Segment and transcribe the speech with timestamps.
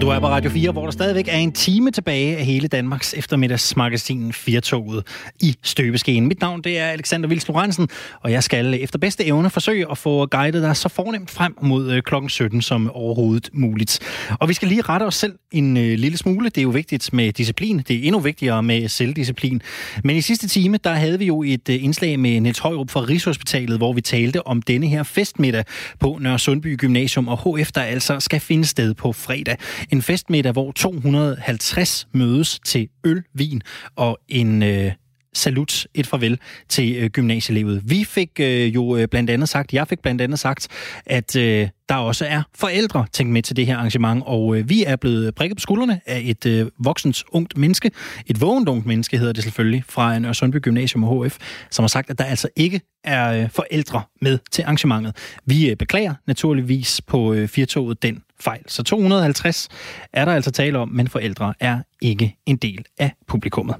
[0.00, 2.68] Og du er på Radio 4, hvor der stadigvæk er en time tilbage af hele
[2.68, 5.06] Danmarks eftermiddagsmagasin Firtoget
[5.40, 6.26] i støbeskeen.
[6.26, 7.88] Mit navn det er Alexander Vils Lorentzen,
[8.20, 11.92] og jeg skal efter bedste evne forsøge at få guidet dig så fornemt frem mod
[11.92, 13.98] øh, klokken 17 som overhovedet muligt.
[14.40, 16.44] Og vi skal lige rette os selv en øh, lille smule.
[16.44, 17.78] Det er jo vigtigt med disciplin.
[17.78, 19.62] Det er endnu vigtigere med selvdisciplin.
[20.04, 23.00] Men i sidste time, der havde vi jo et øh, indslag med Niels Højrup fra
[23.00, 25.64] Rigshospitalet, hvor vi talte om denne her festmiddag
[25.98, 29.56] på Nørre Sundby Gymnasium og HF, der altså skal finde sted på fredag.
[29.92, 33.62] En festmiddag, hvor 250 mødes til øl, vin
[33.96, 34.92] og en øh,
[35.34, 37.82] salut, et farvel til øh, gymnasielivet.
[37.84, 40.68] Vi fik øh, jo øh, blandt andet sagt, jeg fik blandt andet sagt,
[41.06, 44.84] at øh, der også er forældre tænkt med til det her arrangement, og øh, vi
[44.84, 47.90] er blevet prikket på skuldrene af et øh, voksent ungt menneske,
[48.26, 51.38] et vågent ungt menneske hedder det selvfølgelig, fra en øh, Sundby Gymnasium og HF,
[51.70, 55.16] som har sagt, at der altså ikke er øh, forældre med til arrangementet.
[55.46, 58.60] Vi øh, beklager naturligvis på øh, Firtoget den fejl.
[58.66, 59.68] Så 250
[60.12, 63.76] er der altså tale om, men forældre er ikke en del af publikummet.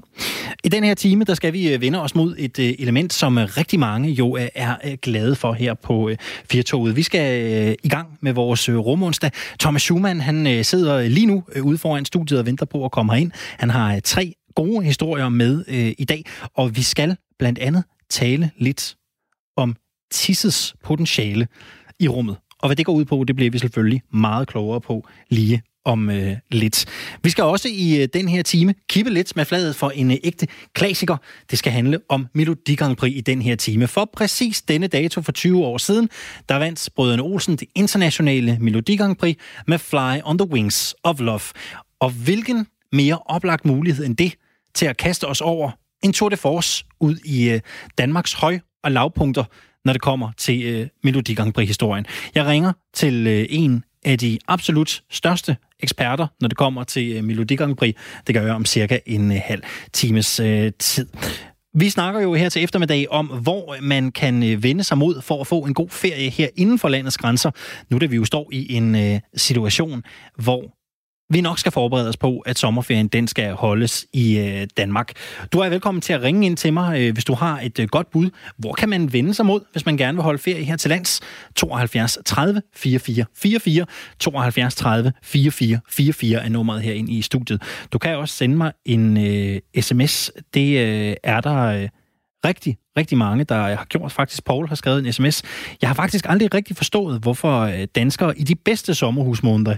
[0.63, 3.37] I den her time, der skal vi øh, vende os mod et øh, element, som
[3.37, 6.11] øh, rigtig mange jo er glade for her på
[6.51, 6.95] Firtoget.
[6.95, 9.31] Vi skal i gang med vores rumonsdag.
[9.59, 13.31] Thomas Schumann, han sidder lige nu ude foran studiet og venter på at komme herind.
[13.57, 15.65] Han har tre gode historier med
[15.97, 16.25] i dag,
[16.55, 18.95] og vi skal blandt andet tale lidt
[19.57, 19.75] om
[20.11, 21.47] tissets potentiale
[21.99, 22.35] i rummet.
[22.61, 26.09] Og hvad det går ud på, det bliver vi selvfølgelig meget klogere på lige om
[26.09, 26.85] øh, lidt.
[27.23, 30.17] Vi skal også i øh, den her time kippe lidt med fladet for en øh,
[30.23, 31.17] ægte klassiker.
[31.51, 33.87] Det skal handle om Melodi Grand Prix i den her time.
[33.87, 36.09] For præcis denne dato for 20 år siden,
[36.49, 39.37] der vandt Brødrene Olsen det internationale Melodi Grand Prix
[39.67, 41.41] med Fly on the Wings of Love.
[41.99, 44.33] Og hvilken mere oplagt mulighed end det
[44.73, 45.71] til at kaste os over
[46.03, 47.59] en Tour de Force ud i øh,
[47.97, 49.43] Danmarks høj- og lavpunkter,
[49.85, 52.05] når det kommer til øh, Melodi Grand Prix-historien.
[52.35, 57.23] Jeg ringer til øh, en af de absolut største eksperter, når det kommer til øh,
[57.23, 57.95] Melodi Grand Prix.
[58.27, 61.07] Det gør jeg om cirka en øh, halv times øh, tid.
[61.73, 65.41] Vi snakker jo her til eftermiddag om, hvor man kan øh, vende sig mod for
[65.41, 67.51] at få en god ferie her inden for landets grænser.
[67.89, 70.03] Nu da vi jo står i en øh, situation,
[70.35, 70.80] hvor
[71.31, 75.11] vi nok skal forberede os på, at sommerferien den skal holdes i øh, Danmark.
[75.51, 77.87] Du er velkommen til at ringe ind til mig, øh, hvis du har et øh,
[77.87, 78.29] godt bud.
[78.57, 81.21] Hvor kan man vende sig mod, hvis man gerne vil holde ferie her til lands?
[81.55, 83.85] 72 30 44 44
[84.19, 87.61] 72 30 44 44 er nummeret ind i studiet.
[87.91, 90.31] Du kan også sende mig en øh, sms.
[90.53, 91.57] Det øh, er der...
[91.57, 91.89] Øh,
[92.45, 94.11] rigtig, rigtig mange, der har gjort.
[94.11, 95.43] Faktisk Paul har skrevet en sms.
[95.81, 99.77] Jeg har faktisk aldrig rigtig forstået, hvorfor øh, danskere i de bedste sommerhusmåneder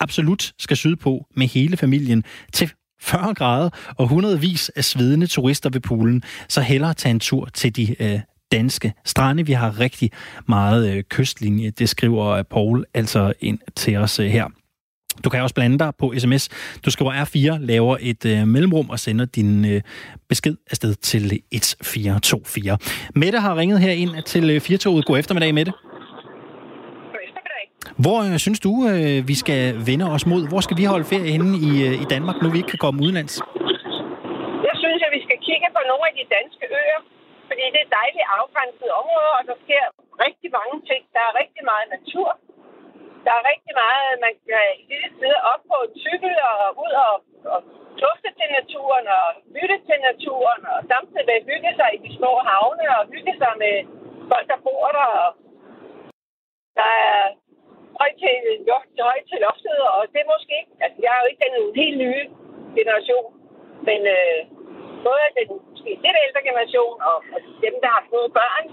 [0.00, 5.70] absolut skal syde på med hele familien til 40 grader og hundredvis af svedende turister
[5.70, 8.20] ved poolen, så hellere tage en tur til de øh,
[8.52, 9.46] danske strande.
[9.46, 10.10] Vi har rigtig
[10.48, 14.48] meget øh, kystlinje, det skriver øh, Paul altså ind til os øh, her.
[15.24, 16.48] Du kan også blande dig på sms.
[16.84, 19.80] Du skriver R4, laver et øh, mellemrum og sender din øh,
[20.28, 22.78] besked afsted til 1424.
[23.14, 25.72] Mette har ringet her ind til øh, 4 God eftermiddag, Mette.
[28.04, 30.42] Hvor øh, synes du, øh, vi skal vende os mod?
[30.50, 32.98] Hvor skal vi holde ferie henne i, øh, i Danmark, nu vi ikke kan komme
[33.04, 33.34] udenlands?
[34.68, 37.00] Jeg synes, at vi skal kigge på nogle af de danske øer,
[37.48, 39.84] fordi det er dejligt afgrænsede områder, og der sker
[40.26, 41.02] rigtig mange ting.
[41.16, 42.28] Der er rigtig meget natur,
[43.24, 46.92] der er rigtig meget, man kan i disse tider op på en cykel og ud
[47.06, 47.14] og,
[47.54, 47.60] og
[48.00, 49.26] tufte til naturen og
[49.56, 53.52] lytte til naturen og samtidig med hygge sig i de små havne og hygge sig
[53.62, 53.74] med
[54.30, 55.08] folk, der bor der.
[55.24, 55.30] Og
[56.78, 57.20] der er
[58.00, 58.34] højt til,
[59.10, 61.98] højt til loftet, og det er måske ikke, altså jeg er jo ikke den helt
[62.04, 62.24] nye
[62.78, 63.28] generation,
[63.88, 64.38] men øh,
[65.06, 68.64] både den måske lidt ældre generation og, og dem, der har fået børn,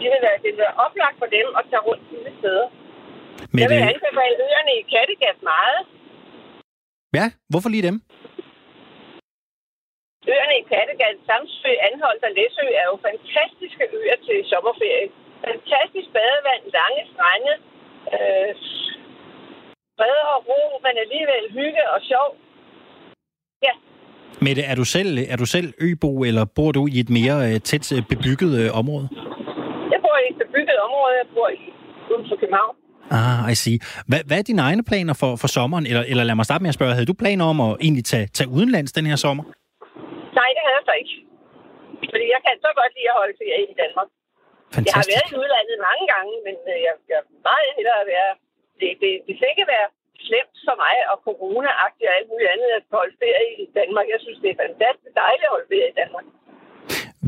[0.00, 2.68] det vil være, det vil være oplagt for dem at tage rundt til steder.
[3.52, 3.90] Men jeg vil det...
[3.92, 5.80] anbefale øerne i Kattegat meget.
[7.18, 7.96] Ja, hvorfor lige dem?
[10.34, 15.08] Øerne i Kattegat, Samsø, Anholdt og Læsø er jo fantastiske øer til sommerferie.
[15.48, 17.52] Fantastisk badevand, lange strande,
[18.14, 18.50] øh,
[19.96, 22.28] fred og ro, men alligevel hygge og sjov.
[23.66, 23.74] Ja.
[24.46, 27.56] Mette, er du selv, er du selv øbo, eller bor du i et mere øh,
[27.68, 29.06] tæt øh, bebygget øh, område?
[29.92, 31.14] Jeg bor i et bebygget område.
[31.20, 31.60] Jeg bor i
[32.10, 32.76] uden for København.
[33.10, 33.76] Ah, I see.
[34.08, 35.84] Hvad, hvad er dine egne planer for, for sommeren?
[35.90, 38.26] Eller, eller lad mig starte med at spørge, havde du planer om at egentlig tage,
[38.36, 39.44] tage udenlands den her sommer?
[40.38, 41.14] Nej, det havde jeg så ikke.
[42.12, 44.08] Fordi jeg kan så godt lide at holde ferie i Danmark.
[44.76, 44.94] Fantastisk.
[44.94, 48.30] Jeg har været i udlandet mange gange, men øh, jeg, jeg meget hellere at være...
[48.80, 49.88] Det, det, det skal ikke være
[50.28, 54.06] slemt for mig og corona-agtigt og alt muligt andet at holde ferie i Danmark.
[54.14, 56.26] Jeg synes, det er fantastisk dejligt at holde ferie i Danmark.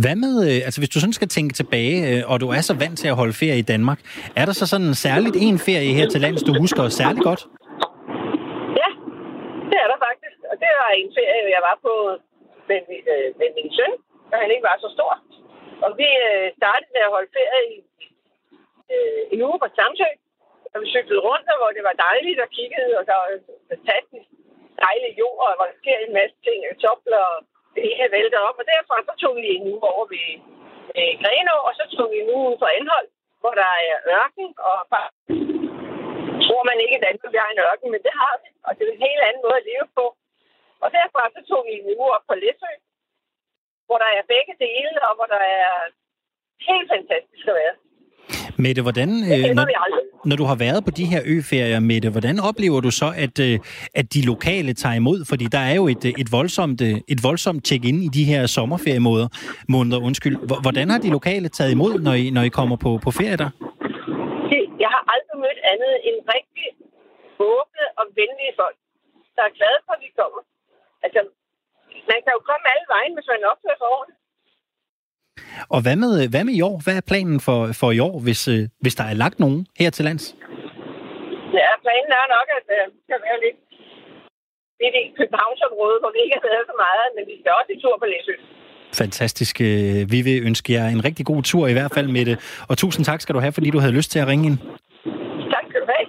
[0.03, 2.75] Hvad med, øh, altså hvis du sådan skal tænke tilbage, øh, og du er så
[2.83, 4.01] vant til at holde ferie i Danmark,
[4.41, 7.43] er der så sådan særligt en ferie her til lands, du husker særligt godt?
[8.81, 8.91] Ja,
[9.71, 10.39] det er der faktisk.
[10.51, 11.93] Og det var en ferie, jeg var på
[12.69, 12.81] med,
[13.13, 13.93] øh, med min søn,
[14.31, 15.13] da han ikke var så stor.
[15.85, 16.09] Og vi
[16.61, 17.77] startede med at holde ferie i
[18.95, 20.11] øh, en uge på Samsø,
[20.73, 23.29] og vi cyklede rundt, og hvor det var dejligt at kigge, og der var
[23.73, 24.29] fantastisk
[24.87, 27.25] dejlig jord, og hvor der sker en masse ting, og topler
[27.77, 28.57] det hele vælter op.
[28.61, 30.29] Og derfra så tog vi en uge over ved
[30.99, 33.09] øh, Grenå, og så tog vi en uge ud for Anhold,
[33.43, 35.09] hvor der er ørken, og bare
[36.47, 38.49] tror man ikke, at Danmark vi har en ørken, men det har vi.
[38.67, 40.05] Og det er en helt anden måde at leve på.
[40.83, 42.73] Og derfra så tog vi en uge op på Læsø,
[43.87, 45.71] hvor der er begge dele, og hvor der er
[46.69, 47.75] helt fantastisk at være.
[48.65, 49.67] Mette, hvordan, øh, når,
[50.25, 53.59] når du har været på de her øferier, Mette, hvordan oplever du så, at, øh,
[53.95, 55.19] at de lokale tager imod?
[55.31, 58.47] Fordi der er jo et, øh, et voldsomt, øh, et voldsomt check-in i de her
[58.47, 59.29] sommerferiemåder.
[59.69, 60.37] Måneder, undskyld.
[60.67, 63.51] Hvordan har de lokale taget imod, når I, når I kommer på, på ferie der?
[64.85, 66.67] Jeg har aldrig mødt andet end rigtig
[67.53, 68.77] åbne og venlige folk,
[69.37, 70.41] der er glade for, at vi kommer.
[71.05, 71.21] Altså,
[72.11, 74.21] man kan jo komme alle vejen, hvis man opfører sig ordentligt.
[75.75, 76.77] Og hvad med, hvad med i år?
[76.85, 79.91] Hvad er planen for, for i år, hvis, øh, hvis der er lagt nogen her
[79.97, 80.25] til lands?
[81.61, 83.59] Ja, planen er nok, at det øh, kan være lidt,
[84.83, 87.79] lidt i Københavnsområdet, hvor vi ikke har været så meget, men vi skal også i
[87.83, 88.35] tur på Læsø.
[89.03, 89.55] Fantastisk.
[89.69, 92.37] Øh, vi vil ønske jer en rigtig god tur i hvert fald med det.
[92.71, 94.59] Og tusind tak skal du have, fordi du havde lyst til at ringe ind.
[95.55, 96.07] Tak skal du have.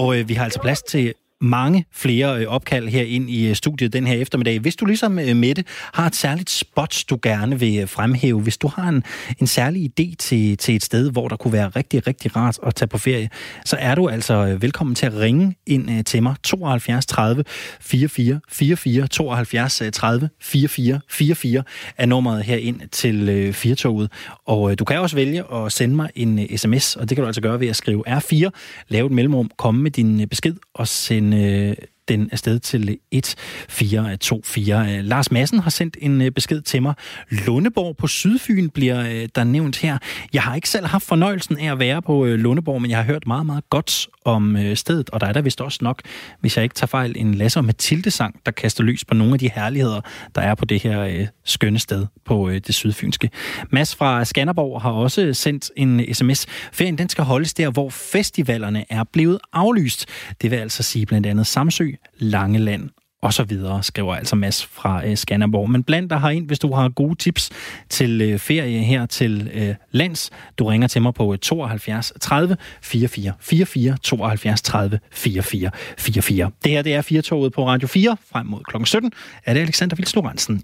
[0.00, 3.56] Og øh, vi har altså plads til mange flere øh, opkald her ind i øh,
[3.56, 4.58] studiet den her eftermiddag.
[4.58, 8.68] Hvis du ligesom øh, Mette har et særligt spot, du gerne vil fremhæve, hvis du
[8.68, 9.04] har en,
[9.40, 12.74] en særlig idé til, til et sted, hvor der kunne være rigtig, rigtig rart at
[12.74, 13.30] tage på ferie,
[13.64, 16.34] så er du altså velkommen til at ringe ind til mig.
[16.42, 17.44] 72 30
[17.80, 21.62] 44 44 72 30 44 44
[21.98, 24.10] er nummeret her ind til Firtoget.
[24.46, 27.40] Og du kan også vælge at sende mig en sms, og det kan du altså
[27.40, 28.50] gøre ved at skrive R4,
[28.88, 31.76] lave et mellemrum, komme med din besked og sende en, øh,
[32.08, 34.98] den afsted til 1424.
[34.98, 36.94] Øh, Lars Madsen har sendt en øh, besked til mig.
[37.30, 39.98] Lundeborg på Sydfyn bliver øh, der nævnt her.
[40.32, 43.26] Jeg har ikke selv haft fornøjelsen af at være på Lundeborg, men jeg har hørt
[43.26, 46.02] meget, meget godt om stedet, og der er der vist også nok,
[46.40, 49.38] hvis jeg ikke tager fejl, en Lasse og Mathilde-sang, der kaster lys på nogle af
[49.38, 50.00] de herligheder,
[50.34, 53.30] der er på det her skønne sted på det sydfynske.
[53.70, 56.46] Mads fra Skanderborg har også sendt en sms.
[56.72, 60.06] Ferien den skal holdes der, hvor festivalerne er blevet aflyst.
[60.42, 62.90] Det vil altså sige blandt andet Samsø, Langeland
[63.22, 65.70] og så videre, skriver altså Mads fra øh, Skanderborg.
[65.70, 67.50] Men blandt dig ind, hvis du har gode tips
[67.88, 70.30] til øh, ferie her til øh, lands.
[70.58, 76.50] Du ringer til mig på 72 30 44 44 72 30 44 44.
[76.64, 78.16] Det her det er Firtoget på Radio 4.
[78.32, 78.84] Frem mod kl.
[78.84, 79.12] 17
[79.44, 80.14] er det Alexander Vils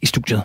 [0.02, 0.42] i studiet.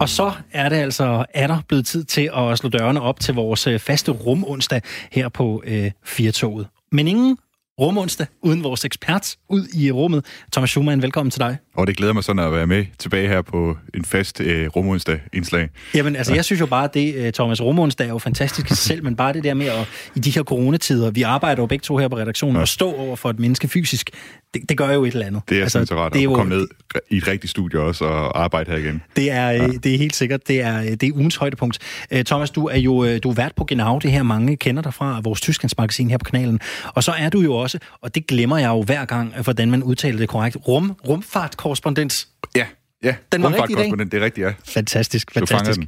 [0.00, 3.34] Og så er det altså er der blevet tid til at slå dørene op til
[3.34, 4.82] vores øh, faste faste rumonsdag
[5.12, 6.66] her på øh, Firtoget.
[6.92, 7.38] Men ingen
[7.80, 10.24] rumonsdag uden vores ekspert ud i rummet.
[10.52, 11.58] Thomas Schumann, velkommen til dig.
[11.76, 15.20] Og det glæder mig sådan at være med tilbage her på en fast øh, rumonsdag
[15.32, 15.68] indslag.
[15.94, 18.74] Jamen altså, jeg synes jo bare, at det, øh, Thomas, rumonsdag er jo fantastisk i
[18.74, 21.82] selv, men bare det der med at, i de her coronatider, vi arbejder jo begge
[21.82, 22.60] to her på redaktionen, ja.
[22.60, 24.10] og stå over for et menneske fysisk,
[24.54, 25.42] det, det gør jo et eller andet.
[25.48, 26.68] Det er altså, så rart det er at komme ned
[27.10, 29.02] i et rigtigt studie også og arbejde her igen.
[29.16, 29.66] Det er, ja.
[29.66, 31.78] det er helt sikkert, det er, det er ugens højdepunkt.
[32.10, 34.94] Øh, Thomas, du er jo du er vært på Genau, det her mange kender dig
[34.94, 36.60] fra, vores Tysklandsmagasin her på kanalen.
[36.86, 39.82] Og så er du jo også, og det glemmer jeg jo hver gang, hvordan man
[39.82, 42.28] udtaler det korrekt, rum, rumfartkorrespondent.
[42.56, 42.66] Ja,
[43.04, 43.98] Ja, den var rigtig i dag.
[43.98, 44.52] Det er rigtigt, ja.
[44.64, 45.80] Fantastisk, fantastisk.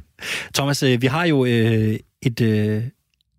[0.53, 2.83] Thomas, øh, vi har jo øh, et, øh,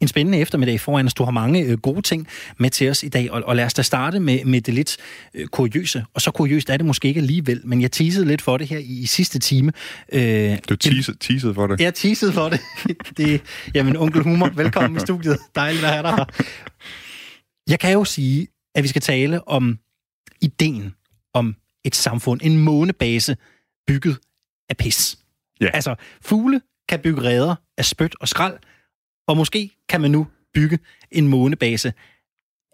[0.00, 1.14] en spændende eftermiddag foran os.
[1.14, 2.28] Du har mange øh, gode ting
[2.58, 4.96] med til os i dag, og, og lad os da starte med, med det lidt
[5.34, 6.04] øh, kuriøse.
[6.14, 8.78] Og så kuriøst er det måske ikke alligevel, men jeg teasede lidt for det her
[8.78, 9.72] i, i sidste time.
[10.12, 11.80] Øh, du teasede, teasede for det?
[11.80, 12.60] Jeg teasede for det.
[13.16, 13.40] det
[13.74, 15.38] jamen, onkel Humor, velkommen i studiet.
[15.54, 16.24] Dejligt at have dig her.
[17.68, 19.78] Jeg kan jo sige, at vi skal tale om
[20.40, 20.94] ideen
[21.34, 23.36] om et samfund, en månebase
[23.86, 24.18] bygget
[24.68, 25.18] af pis.
[25.60, 25.70] Ja.
[25.74, 28.58] Altså, fugle kan bygge redder af spyt og skrald,
[29.26, 30.78] og måske kan man nu bygge
[31.10, 31.92] en månebase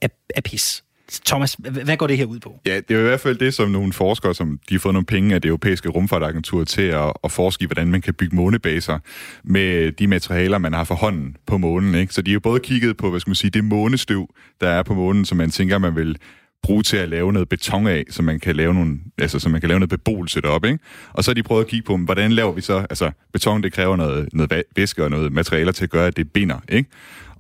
[0.02, 0.83] af, af pis.
[1.26, 2.60] Thomas, hvad går det her ud på?
[2.66, 5.06] Ja, det er i hvert fald det, som nogle forskere, som de har fået nogle
[5.06, 8.98] penge af det europæiske rumfartagentur til at, at forske i, hvordan man kan bygge månebaser
[9.44, 11.94] med de materialer, man har for hånden på månen.
[11.94, 12.14] Ikke?
[12.14, 14.94] Så de har både kigget på, hvad skal man sige, det månestøv, der er på
[14.94, 16.18] månen, som man tænker, man vil
[16.64, 19.60] bruge til at lave noget beton af, så man kan lave, nogle, altså, så man
[19.60, 20.68] kan lave noget beboelse deroppe.
[20.68, 20.84] Ikke?
[21.12, 22.78] Og så har de prøvet at kigge på, hvordan laver vi så...
[22.90, 26.32] Altså, beton, det kræver noget, noget væske og noget materialer til at gøre, at det
[26.32, 26.58] binder.
[26.68, 26.90] Ikke?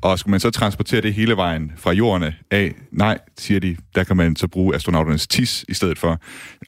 [0.00, 2.74] Og skulle man så transportere det hele vejen fra jorden af?
[2.92, 3.76] Nej, siger de.
[3.94, 6.20] Der kan man så bruge astronauternes tis i stedet for.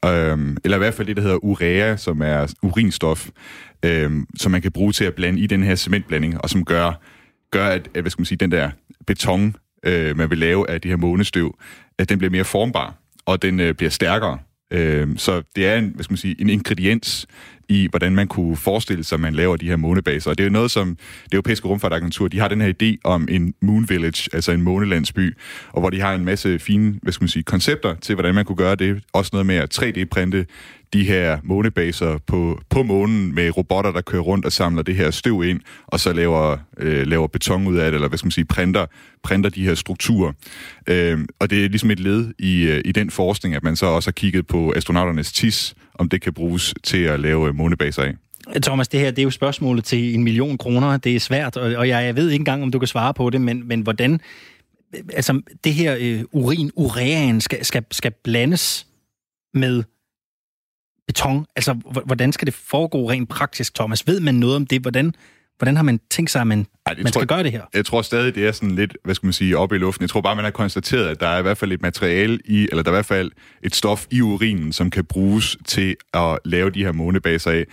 [0.04, 3.28] Øhm, eller i hvert fald det, der hedder urea, som er urinstof,
[3.82, 6.92] øhm, som man kan bruge til at blande i den her cementblanding, og som gør,
[7.50, 8.70] gør at, at hvad skal man sige, den der
[9.06, 11.58] beton, øh, man vil lave af de her månestøv,
[11.98, 12.94] at den bliver mere formbar.
[13.26, 14.38] og den øh, bliver stærkere.
[14.70, 17.26] Øh, så det er en, hvad skal man sige, en ingrediens
[17.68, 20.30] i, hvordan man kunne forestille sig, at man laver de her månebaser.
[20.30, 23.28] Og det er jo noget, som det europæiske rumfartagentur, de har den her idé om
[23.30, 25.36] en moon village, altså en månelandsby,
[25.68, 28.44] og hvor de har en masse fine, hvad skal man sige, koncepter til, hvordan man
[28.44, 29.02] kunne gøre det.
[29.12, 30.46] Også noget med at 3D-printe
[30.92, 35.10] de her månebaser på, på månen med robotter, der kører rundt og samler det her
[35.10, 38.30] støv ind, og så laver, øh, laver beton ud af det, eller hvad skal man
[38.30, 38.86] sige, printer,
[39.22, 40.32] printer de her strukturer.
[40.86, 43.86] Øh, og det er ligesom et led i, øh, i den forskning, at man så
[43.86, 48.02] også har kigget på astronauternes tis, om det kan bruges til at lave øh, månebaser
[48.02, 48.14] af.
[48.62, 50.96] Thomas, det her det er jo spørgsmålet til en million kroner.
[50.96, 53.40] Det er svært, og jeg, jeg ved ikke engang, om du kan svare på det,
[53.40, 54.20] men, men hvordan
[55.12, 58.86] altså, det her øh, urin, ureaen, skal, skal, skal blandes
[59.54, 59.82] med
[61.06, 61.46] beton?
[61.56, 61.72] Altså,
[62.06, 64.06] hvordan skal det foregå rent praktisk, Thomas?
[64.06, 64.82] Ved man noget om det?
[64.82, 65.14] Hvordan,
[65.58, 67.62] hvordan har man tænkt sig, at man, Ej, man skal gøre det her?
[67.74, 70.02] Jeg tror stadig, det er sådan lidt, hvad skal man sige, oppe i luften.
[70.02, 72.68] Jeg tror bare, man har konstateret, at der er i hvert fald et materiale i,
[72.70, 73.30] eller der er i hvert fald
[73.62, 77.64] et stof i urinen, som kan bruges til at lave de her månebaser af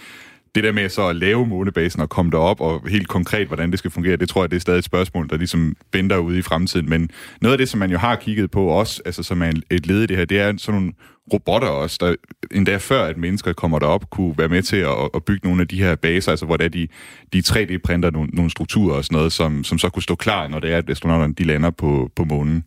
[0.56, 3.80] det der med så at lave månebasen og komme derop, og helt konkret, hvordan det
[3.80, 6.42] skal fungere, det tror jeg, det er stadig et spørgsmål, der ligesom venter ude i
[6.42, 6.90] fremtiden.
[6.90, 7.10] Men
[7.42, 10.04] noget af det, som man jo har kigget på også, altså som er et led
[10.04, 10.94] i det her, det er sådan nogle
[11.34, 12.16] robotter også, der
[12.58, 15.68] endda før, at mennesker kommer derop, kunne være med til at, at bygge nogle af
[15.68, 16.88] de her baser, altså hvor det er, de,
[17.34, 20.60] de 3D-printer nogle, nogle strukturer og sådan noget, som, som så kunne stå klar, når
[20.60, 22.64] det er, at astronauterne de lander på, på månen.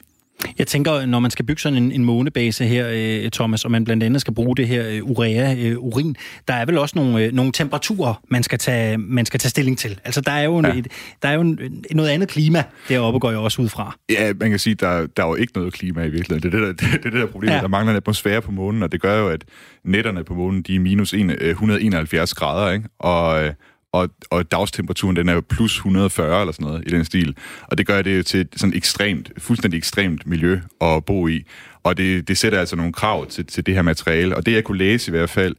[0.58, 3.84] Jeg tænker, når man skal bygge sådan en, en månebase her, øh, Thomas, og man
[3.84, 6.16] blandt andet skal bruge det her øh, urea, øh, urin,
[6.48, 10.00] der er vel også nogle, nogle temperaturer, man skal, tage, man skal tage stilling til.
[10.04, 10.74] Altså, der er jo, ja.
[10.74, 10.88] et,
[11.22, 13.96] der er jo en, noget andet klima deroppe, går jeg også ud fra.
[14.10, 16.52] Ja, man kan sige, der, der er jo ikke noget klima i virkeligheden.
[16.52, 17.50] Det er det, der, det, det, det der problem.
[17.52, 17.60] Ja.
[17.60, 19.44] Der mangler en atmosfære på månen, og det gør jo, at
[19.84, 22.88] netterne på månen, de er minus 171 grader, ikke?
[22.98, 23.50] Og,
[24.00, 27.36] og, og dagstemperaturen den er jo plus 140 eller sådan noget i den stil.
[27.62, 31.44] Og det gør det til sådan ekstremt, fuldstændig ekstremt miljø at bo i.
[31.82, 34.36] Og det, det sætter altså nogle krav til, til det her materiale.
[34.36, 35.56] Og det jeg kunne læse i hvert fald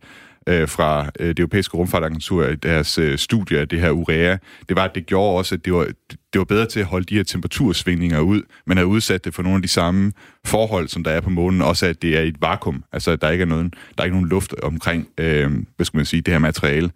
[0.47, 4.37] øh, fra øh, det europæiske rumfartagentur, deres øh, studie af det her urea,
[4.69, 5.87] det var, at det gjorde også, at det var,
[6.33, 8.41] det var bedre til at holde de her temperatursvingninger ud.
[8.65, 10.13] Man havde udsat det for nogle af de samme
[10.45, 12.83] forhold, som der er på månen, også at det er et vakuum.
[12.91, 16.05] Altså, der ikke er, nogen, der er ikke nogen luft omkring, øh, hvad skal man
[16.05, 16.91] sige, det her materiale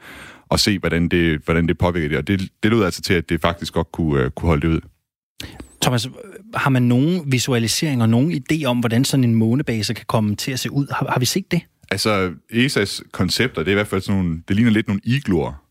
[0.52, 2.18] og se, hvordan det, hvordan det påvirker det.
[2.18, 4.74] Og det, det lyder altså til, at det faktisk godt kunne, uh, kunne holde det
[4.74, 4.82] ud.
[5.82, 6.10] Thomas,
[6.56, 10.52] har man nogen visualisering og nogen idé om, hvordan sådan en månebase kan komme til
[10.52, 10.88] at se ud?
[10.92, 11.62] Har, har vi set det?
[11.92, 15.64] Altså, ESA's koncepter, det er i hvert fald sådan nogle, det ligner lidt nogle igloer.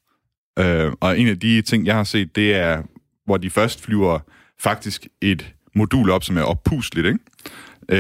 [0.61, 2.83] Uh, og en af de ting, jeg har set, det er,
[3.25, 4.19] hvor de først flyver
[4.61, 7.19] faktisk et modul op, som er oppusligt, ikke?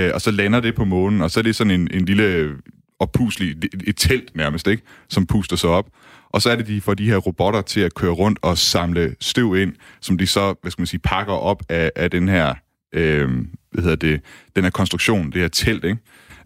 [0.08, 2.56] Uh, og så lander det på månen, og så er det sådan en, en lille
[2.98, 4.82] oppuslig, et, et telt nærmest, ikke?
[5.08, 5.90] Som puster sig op.
[6.30, 9.14] Og så er det, de får de her robotter til at køre rundt og samle
[9.20, 12.54] støv ind, som de så, hvad skal man sige, pakker op af, af den her,
[12.94, 13.28] øh,
[13.72, 14.20] hvad hedder det,
[14.56, 15.98] den her konstruktion, det her telt, ikke?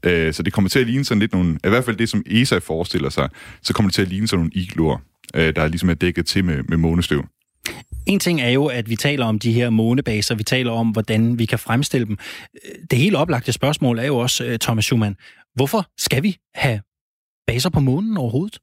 [0.03, 2.23] Øh, så det kommer til at ligne sådan lidt nogle, i hvert fald det, som
[2.27, 3.29] ESA forestiller sig,
[3.63, 4.99] så kommer det til at ligne sådan nogle igloer,
[5.35, 7.25] øh, der ligesom er dækket til med, med månestøv.
[8.07, 11.39] En ting er jo, at vi taler om de her månebaser, vi taler om, hvordan
[11.39, 12.19] vi kan fremstille dem.
[12.91, 15.17] Det helt oplagte spørgsmål er jo også, øh, Thomas Schumann,
[15.55, 16.81] hvorfor skal vi have
[17.47, 18.59] baser på månen overhovedet?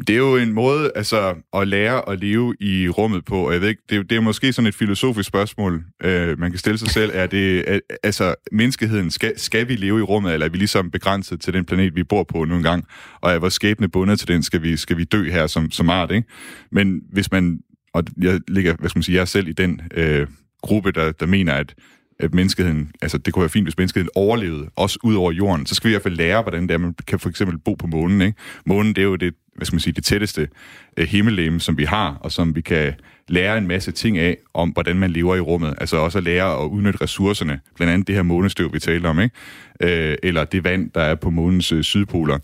[0.00, 3.60] Det er jo en måde altså, at lære at leve i rummet på, og jeg
[3.60, 6.78] ved ikke, det, er, det er måske sådan et filosofisk spørgsmål, øh, man kan stille
[6.78, 7.10] sig selv.
[7.14, 10.90] Er det, er, altså, menneskeheden, skal, skal vi leve i rummet, eller er vi ligesom
[10.90, 12.84] begrænset til den planet, vi bor på nu engang?
[13.20, 15.90] og er vores skæbne bundet til den, skal vi, skal vi dø her som, som
[15.90, 16.28] art, ikke?
[16.70, 17.60] Men hvis man,
[17.94, 20.26] og jeg ligger, hvad skal man sige, jeg er selv i den øh,
[20.62, 21.74] gruppe, der, der mener, at
[22.18, 25.74] at menneskeheden, altså det kunne være fint, hvis menneskeheden overlevede, også ud over jorden, så
[25.74, 27.86] skal vi i hvert fald lære, hvordan det er, man kan for eksempel bo på
[27.86, 28.20] månen.
[28.22, 28.38] Ikke?
[28.66, 30.48] Månen, det er jo det, hvad skal man sige, det tætteste
[30.96, 32.94] øh, himmellegeme, som vi har, og som vi kan
[33.28, 35.74] lære en masse ting af, om hvordan man lever i rummet.
[35.78, 39.20] Altså også at lære at udnytte ressourcerne, blandt andet det her månestøv, vi taler om,
[39.20, 40.10] ikke?
[40.10, 42.38] Øh, eller det vand, der er på månens øh, sydpoler.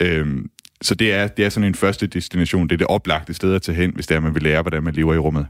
[0.00, 0.26] Øh,
[0.82, 3.62] så det er, det er sådan en første destination, det er det oplagte sted at
[3.62, 5.46] tage hen, hvis det er, man vil lære, hvordan man lever i rummet.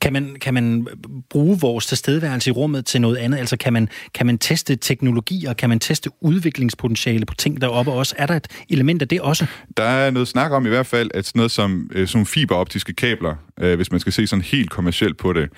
[0.00, 0.86] Kan man, kan man
[1.30, 3.38] bruge vores tilstedeværelse i rummet til noget andet?
[3.38, 5.52] Altså kan man, kan man teste teknologier?
[5.52, 8.14] Kan man teste udviklingspotentiale på ting deroppe også?
[8.18, 9.46] Er der et element af det også?
[9.76, 13.34] Der er noget snak om i hvert fald, at sådan noget som øh, fiberoptiske kabler,
[13.60, 15.48] øh, hvis man skal se sådan helt kommercielt på det,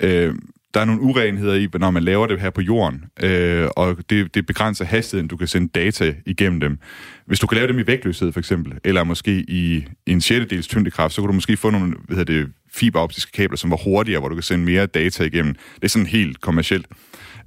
[0.00, 0.34] øh,
[0.74, 4.34] der er nogle urenheder i, når man laver det her på jorden, øh, og det,
[4.34, 6.78] det begrænser hastigheden, du kan sende data igennem dem.
[7.26, 10.66] Hvis du kan lave dem i vægtløshed for eksempel, eller måske i, i en sjettedels
[10.66, 14.20] tyngdekraft, så kan du måske få nogle hvad hedder det, fiberoptiske kabler, som var hurtigere,
[14.20, 15.54] hvor du kan sende mere data igennem.
[15.54, 16.86] Det er sådan helt kommercielt.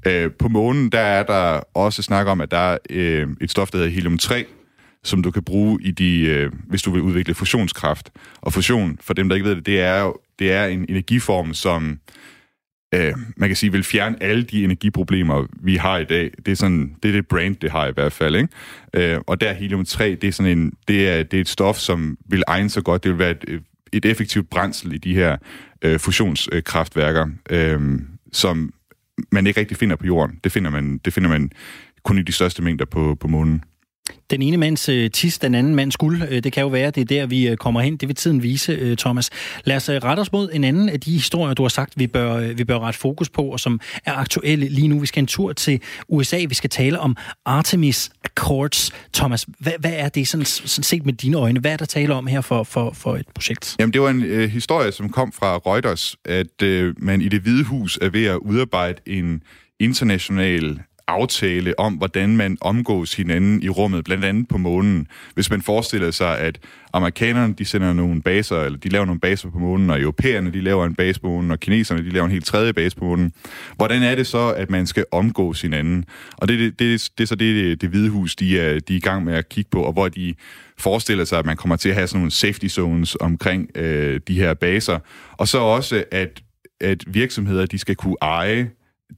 [0.08, 3.72] Øh, på månen, der er der også snak om, at der er øh, et stof,
[3.72, 4.46] der hedder helium-3,
[5.04, 8.10] som du kan bruge i de, øh, hvis du vil udvikle fusionskraft.
[8.42, 11.54] Og fusion, for dem, der ikke ved det, det er jo det er en energiform,
[11.54, 12.00] som
[12.94, 16.32] øh, man kan sige, vil fjerne alle de energiproblemer, vi har i dag.
[16.46, 18.36] Det er, sådan, det, er det brand, det har i hvert fald.
[18.36, 19.14] Ikke?
[19.14, 22.18] Øh, og der helium-3, det er, sådan en, det, er, det er et stof, som
[22.30, 23.04] vil egne sig godt.
[23.04, 23.62] Det vil være et, øh,
[23.94, 25.38] et effektivt brændsel i de her
[25.82, 28.00] øh, fusionskraftværker, øh,
[28.34, 28.74] som
[29.32, 30.40] man ikke rigtig finder på jorden.
[30.44, 31.52] Det finder man, det finder man
[32.04, 33.64] kun i de største mængder på, på månen.
[34.30, 36.22] Den ene mands øh, tis, den anden mands guld.
[36.30, 37.98] Øh, det kan jo være, det er der, vi øh, kommer hen.
[37.98, 39.30] Det vil tiden vise, øh, Thomas.
[39.64, 42.08] Lad os øh, rette os mod en anden af de historier, du har sagt, vi
[42.08, 45.00] bør, øh, vi bør rette fokus på, og som er aktuelle lige nu.
[45.00, 46.46] Vi skal en tur til USA.
[46.50, 48.92] Vi skal tale om Artemis Accords.
[49.14, 51.60] Thomas, hvad, hvad er det sådan, sådan set med dine øjne?
[51.60, 53.76] Hvad er der tale om her for, for, for et projekt?
[53.80, 57.42] Jamen, det var en øh, historie, som kom fra Reuters, at øh, man i det
[57.42, 59.44] hvide hus er ved at udarbejde en
[59.80, 65.08] international aftale om, hvordan man omgås hinanden i rummet, blandt andet på månen.
[65.34, 66.60] Hvis man forestiller sig, at
[66.94, 70.62] amerikanerne de sender nogle baser, eller de laver nogle baser på månen, og europæerne de
[70.62, 73.34] laver en base på månen, og kineserne de laver en helt tredje base på månen.
[73.76, 76.06] Hvordan er det så, at man skal omgås hinanden?
[76.38, 78.94] Og det, det, det, det er så det, det, det hvide hus, de er, de
[78.94, 80.36] er i gang med at kigge på, og hvor de
[80.78, 84.34] forestiller sig, at man kommer til at have sådan nogle safety zones omkring øh, de
[84.34, 85.00] her baser.
[85.38, 86.42] Og så også, at,
[86.82, 88.70] at virksomheder de skal kunne eje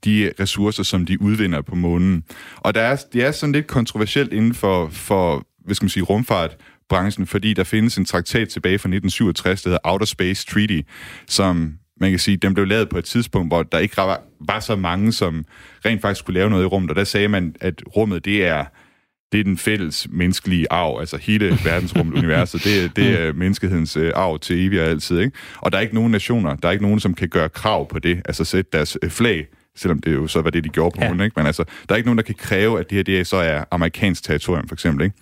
[0.05, 2.23] de ressourcer, som de udvinder på månen.
[2.57, 6.03] Og der er, det er sådan lidt kontroversielt inden for, for hvad skal man sige,
[6.03, 10.81] rumfartbranchen, fordi der findes en traktat tilbage fra 1967, der hedder Outer Space Treaty,
[11.27, 14.59] som man kan sige, den blev lavet på et tidspunkt, hvor der ikke var, var
[14.59, 15.45] så mange, som
[15.85, 18.65] rent faktisk kunne lave noget i rummet, og der sagde man, at rummet, det er,
[19.31, 24.11] det er den fælles menneskelige arv, altså hele verdensrummet, universet, det, det er menneskehedens øh,
[24.15, 25.37] arv til evigt og altid, ikke?
[25.57, 27.99] Og der er ikke nogen nationer, der er ikke nogen, som kan gøre krav på
[27.99, 31.03] det, altså sætte deres øh, flag selvom det jo så var det, de gjorde på
[31.03, 31.09] ja.
[31.09, 31.33] Munden, ikke?
[31.37, 33.63] Men altså, der er ikke nogen, der kan kræve, at det her det så er
[33.71, 35.15] amerikansk territorium, for eksempel, ikke?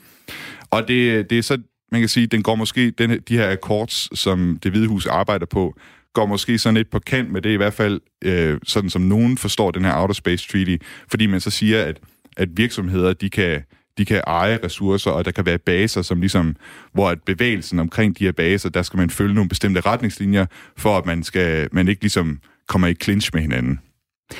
[0.71, 1.57] Og det, det er så,
[1.91, 5.45] man kan sige, den går måske, den, de her accords, som det hvide hus arbejder
[5.45, 5.75] på,
[6.13, 9.37] går måske sådan lidt på kant med det, i hvert fald øh, sådan som nogen
[9.37, 11.99] forstår den her Outer Space Treaty, fordi man så siger, at,
[12.37, 13.61] at virksomheder, de kan,
[13.97, 16.55] de kan eje ressourcer, og der kan være baser, som ligesom,
[16.93, 20.45] hvor at bevægelsen omkring de her baser, der skal man følge nogle bestemte retningslinjer,
[20.77, 23.79] for at man, skal, man ikke ligesom kommer i clinch med hinanden.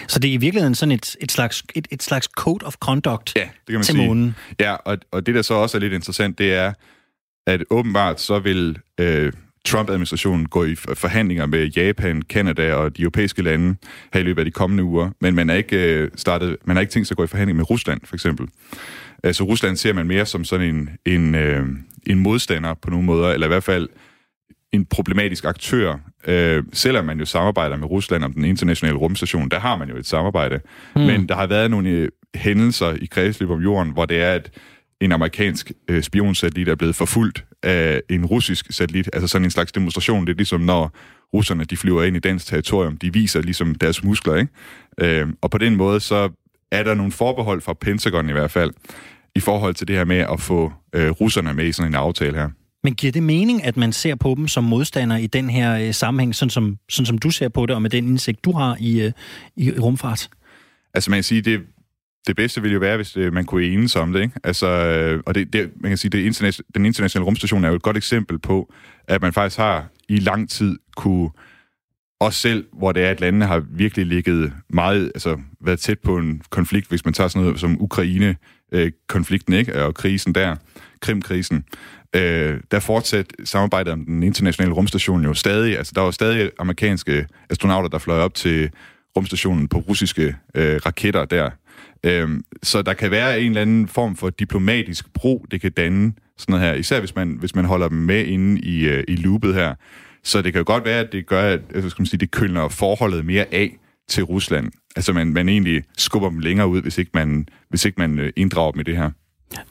[0.07, 3.35] Så det er i virkeligheden sådan et, et, slags, et, et slags code of conduct
[3.35, 4.07] ja, det kan man til sige.
[4.07, 4.35] månen.
[4.59, 6.73] Ja, og, og det der så også er lidt interessant, det er,
[7.47, 9.33] at åbenbart så vil øh,
[9.65, 13.75] Trump-administrationen gå i forhandlinger med Japan, Kanada og de europæiske lande
[14.13, 16.81] her i løbet af de kommende uger, men man er ikke øh, startet, man har
[16.81, 18.47] ikke tænkt sig at gå i forhandling med Rusland, for eksempel.
[19.23, 21.67] Altså Rusland ser man mere som sådan en, en, øh,
[22.07, 23.89] en modstander på nogle måder, eller i hvert fald
[24.71, 29.59] en problematisk aktør, øh, selvom man jo samarbejder med Rusland om den internationale rumstation, der
[29.59, 30.59] har man jo et samarbejde.
[30.95, 31.01] Mm.
[31.01, 34.51] Men der har været nogle øh, hændelser i kredsløb om jorden, hvor det er, at
[35.01, 39.71] en amerikansk øh, spionsatellit er blevet forfulgt af en russisk satellit, altså sådan en slags
[39.71, 40.25] demonstration.
[40.25, 40.91] Det er ligesom, når
[41.33, 44.51] russerne de flyver ind i dansk territorium, de viser ligesom deres muskler, ikke?
[44.97, 46.29] Øh, og på den måde, så
[46.71, 48.71] er der nogle forbehold fra Pentagon i hvert fald,
[49.35, 52.37] i forhold til det her med at få øh, russerne med i sådan en aftale
[52.37, 52.49] her.
[52.83, 55.93] Men giver det mening, at man ser på dem som modstandere i den her øh,
[55.93, 58.77] sammenhæng, sådan som, sådan som du ser på det, og med den indsigt, du har
[58.79, 59.11] i, øh,
[59.55, 60.29] i rumfart?
[60.93, 61.61] Altså man kan sige, det,
[62.27, 64.21] det bedste ville jo være, hvis det, man kunne enes om det.
[64.21, 64.39] Ikke?
[64.43, 67.75] Altså, øh, og det, det, man kan sige, det internet, den internationale rumstation er jo
[67.75, 68.73] et godt eksempel på,
[69.07, 71.29] at man faktisk har i lang tid kunne
[72.19, 76.17] også selv, hvor det er, at landene har virkelig ligget meget, altså været tæt på
[76.17, 79.85] en konflikt, hvis man tager sådan noget som Ukraine-konflikten, øh, ikke?
[79.85, 80.55] Og krisen der,
[81.01, 81.63] Krimkrisen,
[82.15, 87.27] øh, der fortsat samarbejdet om den internationale rumstation jo stadig, altså der var stadig amerikanske
[87.49, 88.69] astronauter, der fløj op til
[89.17, 91.49] rumstationen på russiske øh, raketter der.
[92.03, 92.29] Øh,
[92.63, 96.53] så der kan være en eller anden form for diplomatisk bro, det kan danne sådan
[96.53, 99.55] noget her, især hvis man, hvis man holder dem med inde i, øh, i loopet
[99.55, 99.75] her.
[100.23, 102.31] Så det kan jo godt være, at det gør, at altså, skal man sige, det
[102.31, 103.77] kølner forholdet mere af
[104.09, 104.71] til Rusland.
[104.95, 108.33] Altså man, man egentlig skubber dem længere ud, hvis ikke man, hvis ikke man øh,
[108.35, 109.11] inddrager dem i det her.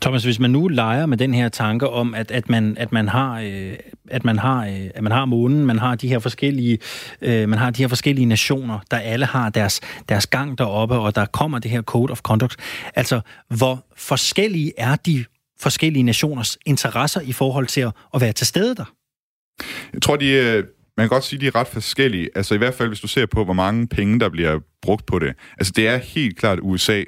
[0.00, 3.08] Thomas, hvis man nu leger med den her tanke om, at, at, man, at, man,
[3.08, 3.76] har, øh,
[4.10, 6.78] at, man, har, øh, at man har månen, man har de her forskellige,
[7.22, 11.14] øh, man har de her forskellige nationer, der alle har deres, deres gang deroppe, og
[11.14, 12.56] der kommer det her code of conduct.
[12.94, 15.24] Altså, hvor forskellige er de
[15.60, 18.92] forskellige nationers interesser i forhold til at, at være til stede der?
[19.92, 20.64] Jeg tror, de, øh,
[20.96, 22.28] man kan godt sige, at de er ret forskellige.
[22.34, 25.18] Altså i hvert fald, hvis du ser på, hvor mange penge, der bliver brugt på
[25.18, 25.34] det.
[25.58, 27.02] Altså det er helt klart USA,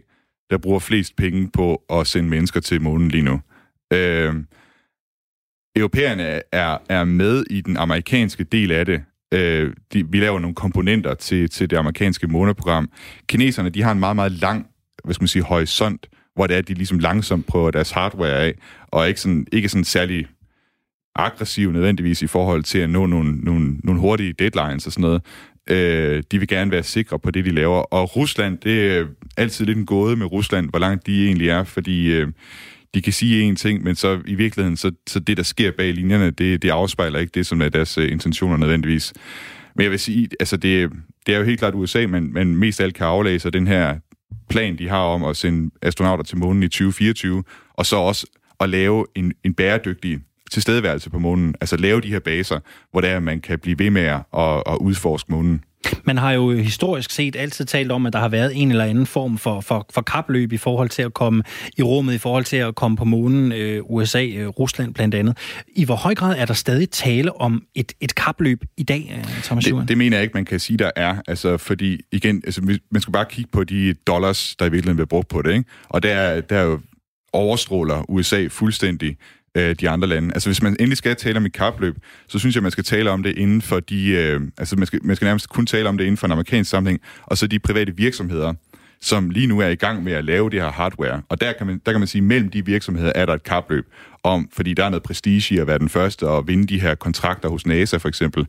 [0.51, 3.41] der bruger flest penge på at sende mennesker til månen lige nu.
[3.93, 4.35] Øh,
[5.77, 9.03] europæerne er, er med i den amerikanske del af det.
[9.35, 12.91] Øh, de, vi laver nogle komponenter til, til det amerikanske måneprogram.
[13.27, 14.67] Kineserne, de har en meget, meget lang,
[15.05, 18.39] hvad skal man sige, horisont, hvor det er, at de ligesom langsomt prøver deres hardware
[18.39, 18.55] af,
[18.87, 20.27] og ikke sådan, ikke sådan særlig
[21.15, 25.23] aggressiv nødvendigvis i forhold til at nå nogle, nogle, nogle hurtige deadlines og sådan noget.
[25.71, 27.79] Øh, de vil gerne være sikre på det, de laver.
[27.79, 29.07] Og Rusland, det er
[29.37, 32.29] altid lidt en gåde med Rusland, hvor langt de egentlig er, fordi øh,
[32.95, 35.95] de kan sige én ting, men så i virkeligheden, så, så det, der sker bag
[35.95, 39.13] linjerne, det, det afspejler ikke det, som er deres øh, intentioner nødvendigvis.
[39.77, 40.91] Men jeg vil sige, altså det,
[41.27, 43.99] det er jo helt klart USA, men, men mest af alt kan aflæse den her
[44.49, 48.27] plan, de har om at sende astronauter til månen i 2024, og så også
[48.61, 51.55] at lave en, en bæredygtig tilstedeværelse på månen.
[51.61, 52.61] Altså lave de her baser,
[52.91, 55.65] hvor der man kan blive ved med at, at udforske månen.
[56.05, 59.07] Man har jo historisk set altid talt om, at der har været en eller anden
[59.07, 61.43] form for, for, for kapløb i forhold til at komme
[61.79, 65.37] i rummet, i forhold til at komme på månen, øh, USA, øh, Rusland blandt andet.
[65.77, 69.43] I hvor høj grad er der stadig tale om et, et kapløb i dag, øh,
[69.43, 71.17] Thomas det, det mener jeg ikke, man kan sige, der er.
[71.29, 75.07] Altså, fordi igen, altså, man skal bare kigge på de dollars, der i virkeligheden bliver
[75.07, 75.53] brugt på det.
[75.53, 75.65] Ikke?
[75.89, 76.81] Og der, der jo
[77.33, 79.17] overstråler USA fuldstændig
[79.57, 80.35] øh, de andre lande.
[80.35, 81.97] Altså hvis man endelig skal tale om et kapløb,
[82.29, 84.09] så synes jeg, man skal tale om det inden for de...
[84.09, 86.71] Øh, altså man skal, man skal nærmest kun tale om det inden for en amerikansk
[86.71, 88.55] sammenhæng, og så de private virksomheder,
[89.01, 91.23] som lige nu er i gang med at lave det her hardware.
[91.29, 93.43] Og der kan man, der kan man sige, at mellem de virksomheder er der et
[93.43, 93.87] kapløb
[94.23, 96.95] om, fordi der er noget prestige i at være den første og vinde de her
[96.95, 98.47] kontrakter hos NASA for eksempel.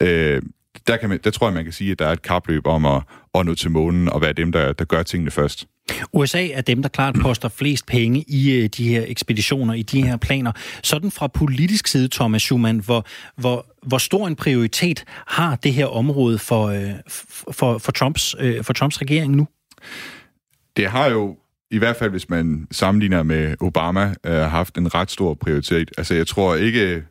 [0.00, 0.42] Øh,
[0.86, 2.86] der, kan man, der tror jeg, man kan sige, at der er et kapløb om
[2.86, 3.02] at,
[3.34, 5.66] at nå til månen og være dem, der, der gør tingene først.
[6.12, 10.06] USA er dem, der klart poster flest penge i øh, de her ekspeditioner, i de
[10.06, 10.52] her planer.
[10.82, 15.86] Sådan fra politisk side, Thomas Schumann, hvor, hvor, hvor stor en prioritet har det her
[15.86, 16.90] område for, øh,
[17.52, 19.48] for, for, Trumps, øh, for Trumps regering nu?
[20.76, 21.36] Det har jo
[21.70, 25.90] i hvert fald, hvis man sammenligner med Obama, haft en ret stor prioritet.
[25.98, 27.02] Altså, jeg tror ikke,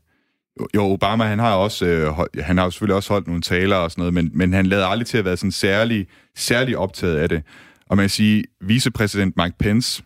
[0.75, 3.91] jo, Obama, han har også, øh, han har jo selvfølgelig også holdt nogle taler og
[3.91, 7.29] sådan noget, men, men han lader aldrig til at være sådan særlig, særlig optaget af
[7.29, 7.43] det.
[7.89, 10.03] Og man kan sige, vicepræsident Mike Pence,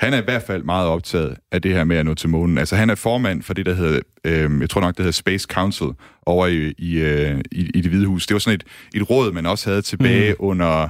[0.00, 2.58] han er i hvert fald meget optaget af det her med at nå til månen.
[2.58, 5.46] Altså, han er formand for det, der hedder, øh, jeg tror nok, det hedder Space
[5.50, 5.88] Council
[6.26, 8.26] over i, i, øh, i, i det hvide hus.
[8.26, 10.36] Det var sådan et, et råd, man også havde tilbage mm.
[10.38, 10.88] under,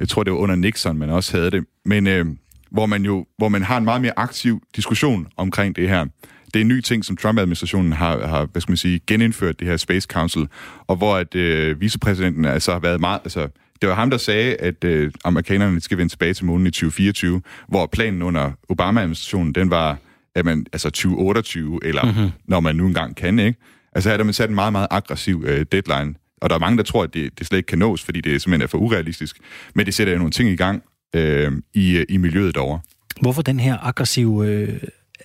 [0.00, 1.64] jeg tror, det var under Nixon, man også havde det.
[1.84, 2.26] Men øh,
[2.70, 6.06] hvor man jo, hvor man har en meget mere aktiv diskussion omkring det her
[6.54, 9.68] det er en ny ting, som Trump-administrationen har, har hvad skal man sige, genindført, det
[9.68, 10.48] her Space Council,
[10.86, 13.20] og hvor at øh, vicepræsidenten altså har været meget...
[13.24, 13.48] Altså,
[13.80, 17.42] det var ham, der sagde, at øh, amerikanerne skal vende tilbage til månen i 2024,
[17.68, 19.98] hvor planen under Obama-administrationen, den var,
[20.34, 22.30] at man, altså 2028, eller mm-hmm.
[22.44, 23.58] når man nu engang kan, ikke?
[23.92, 26.76] Altså her der man sat en meget, meget aggressiv øh, deadline, og der er mange,
[26.76, 29.36] der tror, at det, det slet ikke kan nås, fordi det simpelthen er for urealistisk.
[29.74, 30.82] Men det sætter jo nogle ting i gang
[31.14, 32.80] øh, i, i miljøet derovre.
[33.20, 34.80] Hvorfor den her aggressive øh,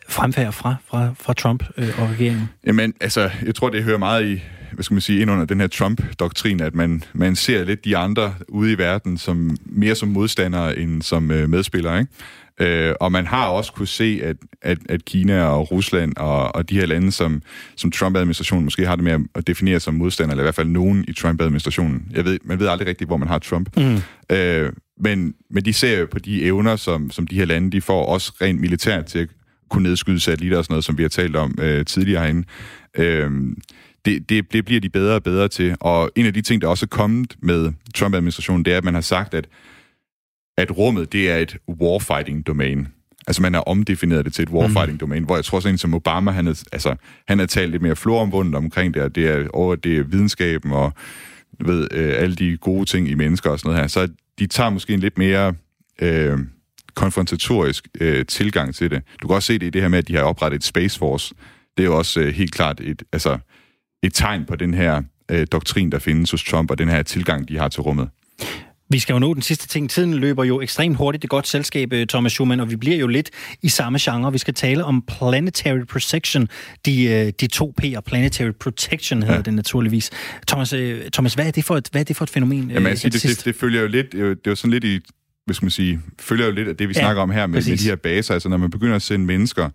[0.08, 2.50] fremfærd fra, fra, fra Trump øh, og regeringen?
[2.66, 4.42] Jamen, altså, jeg tror, det hører meget i,
[4.72, 7.98] hvad skal man sige, ind under den her Trump-doktrin, at man, man ser lidt de
[7.98, 12.12] andre ude i verden som mere som modstandere end som øh, medspillere, ikke?
[12.60, 16.70] Øh, og man har også kunne se, at, at, at Kina og Rusland og, og
[16.70, 17.42] de her lande, som,
[17.76, 21.06] som Trump-administrationen måske har det med at definere som modstandere, eller i hvert fald nogen
[21.08, 22.08] i Trump-administrationen.
[22.12, 23.78] Jeg ved, man ved aldrig rigtigt, hvor man har Trump.
[23.78, 24.02] Mm.
[24.36, 27.82] Øh, men, men de ser jo på de evner, som, som de her lande de
[27.82, 29.30] får, også rent militært til at
[29.70, 32.48] kunne nedskyde satellitter og sådan noget, som vi har talt om øh, tidligere herinde.
[32.98, 33.32] Øh,
[34.06, 35.76] det, det, det bliver de bedre og bedre til.
[35.80, 38.94] Og en af de ting, der også er kommet med Trump-administrationen, det er, at man
[38.94, 39.48] har sagt, at,
[40.58, 42.88] at rummet, det er et warfighting-domæne.
[43.28, 45.26] Altså man har omdefineret det til et warfighting-domæne, mm.
[45.26, 46.96] hvor jeg tror sådan en som Obama, han har, altså,
[47.28, 50.72] han har talt lidt mere floromvundet omkring det, og det er, over det er videnskaben
[50.72, 50.94] og
[51.60, 53.88] ved, øh, alle de gode ting i mennesker og sådan noget her.
[53.88, 54.08] Så
[54.40, 55.54] de tager måske en lidt mere...
[56.02, 56.40] Øh,
[56.98, 59.02] konfrontatorisk øh, tilgang til det.
[59.22, 61.00] Du kan også se det i det her med, at de har oprettet et Space
[61.00, 61.36] Force.
[61.78, 63.38] Det er jo også øh, helt klart et, altså,
[64.04, 67.50] et tegn på den her øh, doktrin, der findes hos Trump, og den her tilgang,
[67.50, 68.10] de har til rummet.
[68.90, 69.90] Vi skal jo nå den sidste ting.
[69.90, 71.22] Tiden løber jo ekstremt hurtigt.
[71.22, 73.30] Det er godt selskab, øh, Thomas Schumann, og vi bliver jo lidt
[73.62, 74.32] i samme genre.
[74.32, 76.48] Vi skal tale om Planetary Protection.
[76.86, 79.42] De, øh, de to P'er, Planetary Protection hedder ja.
[79.42, 80.12] det naturligvis.
[80.48, 82.72] Thomas, øh, Thomas hvad, er det for et, hvad er det for et fænomen?
[82.72, 85.00] Jamen, altså, det, det, det, følger jo lidt, det var sådan lidt i
[85.54, 87.78] skal man sige, følger jo lidt af det, vi ja, snakker om her med, med
[87.78, 88.34] de her baser.
[88.34, 89.70] Altså, når man begynder at sende mennesker,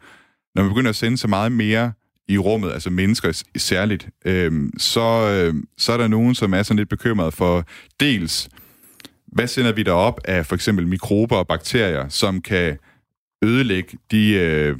[0.54, 1.92] når man begynder at sende så meget mere
[2.28, 6.78] i rummet, altså mennesker særligt, øhm, så, øh, så er der nogen, som er sådan
[6.78, 7.66] lidt bekymret for
[8.00, 8.48] dels,
[9.26, 12.78] hvad sender vi der op af for eksempel mikrober og bakterier, som kan
[13.44, 14.78] ødelægge de, øh,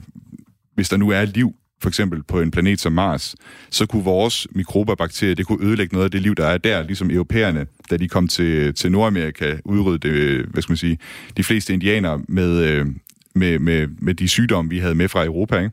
[0.75, 3.37] hvis der nu er liv for eksempel på en planet som Mars,
[3.71, 6.83] så kunne vores mikrober bakterier, det kunne ødelægge noget af det liv, der er der,
[6.83, 10.99] ligesom europæerne, da de kom til, til Nordamerika, udrydde det, hvad skal man sige,
[11.37, 12.87] de fleste indianere med, øh,
[13.35, 15.59] med, med, med de sygdomme, vi havde med fra Europa.
[15.59, 15.71] Ikke?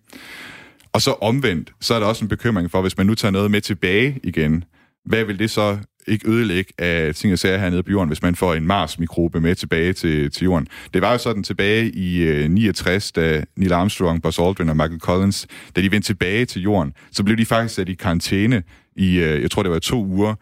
[0.94, 3.52] Og så omvendt, så er der også en bekymring for, hvis man nu tager noget
[3.52, 4.64] med tilbage igen,
[5.06, 8.36] hvad vil det så ikke ødelægge af ting og sager hernede på jorden, hvis man
[8.36, 10.68] får en Mars-mikrobe med tilbage til, til jorden.
[10.94, 15.00] Det var jo sådan tilbage i øh, 69, da Neil Armstrong, Buzz Aldrin og Michael
[15.00, 18.64] Collins, da de vendte tilbage til jorden, så blev de faktisk sat i karantæne
[18.96, 20.36] i, øh, jeg tror det var to uger,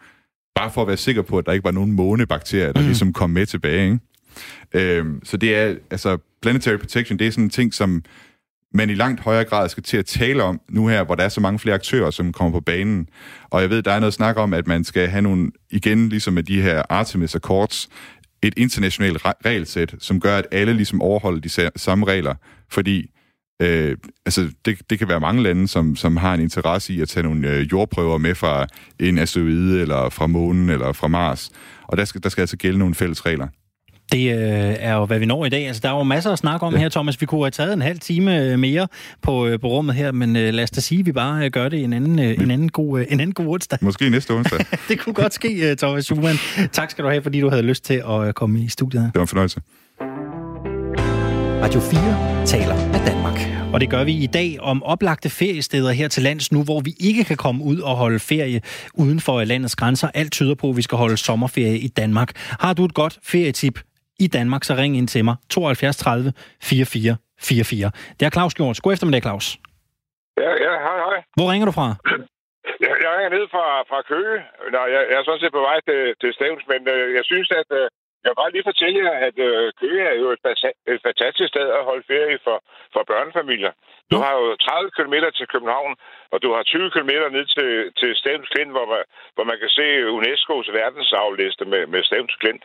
[0.54, 2.86] bare for at være sikker på, at der ikke var nogen månebakterier, der mm.
[2.86, 3.84] ligesom kom med tilbage.
[3.84, 3.98] Ikke?
[4.74, 8.02] Øhm, så det er, altså, planetary protection, det er sådan en ting, som
[8.74, 11.28] man i langt højere grad skal til at tale om nu her, hvor der er
[11.28, 13.08] så mange flere aktører, som kommer på banen.
[13.50, 16.34] Og jeg ved, der er noget snak om, at man skal have nogle, igen ligesom
[16.34, 17.88] med de her Artemis Accords,
[18.42, 22.34] et internationalt regelsæt, som gør, at alle ligesom overholder de samme regler.
[22.70, 23.10] Fordi
[23.62, 27.08] øh, altså, det, det kan være mange lande, som, som har en interesse i at
[27.08, 28.66] tage nogle øh, jordprøver med fra
[28.98, 31.50] en asteroide, eller fra månen, eller fra Mars.
[31.82, 33.48] Og der skal, der skal altså gælde nogle fælles regler.
[34.12, 35.66] Det øh, er jo, hvad vi når i dag.
[35.66, 36.80] Altså, der er jo masser at snakke om ja.
[36.80, 37.20] her, Thomas.
[37.20, 38.88] Vi kunne have taget en halv time øh, mere
[39.22, 41.50] på, øh, på rummet her, men øh, lad os da sige, at vi bare øh,
[41.50, 43.78] gør det en anden, øh, en anden, god, øh, en anden god onsdag.
[43.82, 44.58] Måske næste onsdag.
[44.88, 46.38] det kunne godt ske, øh, Thomas Schumann.
[46.72, 49.10] Tak skal du have, fordi du havde lyst til at øh, komme i studiet her.
[49.10, 49.60] Det var en fornøjelse.
[51.62, 53.58] Radio 4 taler med Danmark.
[53.72, 56.94] Og det gør vi i dag om oplagte feriesteder her til lands nu, hvor vi
[57.00, 58.60] ikke kan komme ud og holde ferie
[58.94, 60.08] uden for landets grænser.
[60.14, 62.32] Alt tyder på, at vi skal holde sommerferie i Danmark.
[62.36, 63.80] Har du et godt ferietip
[64.18, 65.36] i Danmark, så ring ind til mig.
[65.50, 67.90] 72 30 44 44.
[68.18, 68.80] Det er Claus Gjort.
[68.82, 69.46] God eftermiddag, Claus.
[70.44, 71.18] Ja, ja, hej, hej.
[71.36, 71.86] Hvor ringer du fra?
[72.84, 74.36] Jeg, jeg ringer ned fra, fra Køge.
[74.74, 77.48] Nå, jeg, jeg er sådan set på vej til, til Stævns, men øh, jeg synes,
[77.60, 77.86] at øh,
[78.22, 80.40] jeg vil bare lige fortælle jer, at øh, Køge er jo et,
[80.92, 82.56] et fantastisk sted at holde ferie for,
[82.94, 83.72] for børnefamilier.
[84.12, 85.92] Du har jo 30 km til København,
[86.32, 89.02] og du har 20 km ned til, til Stævns Klint, hvor man,
[89.34, 92.64] hvor man kan se UNESCO's verdensarvliste med, med Stævns Klint.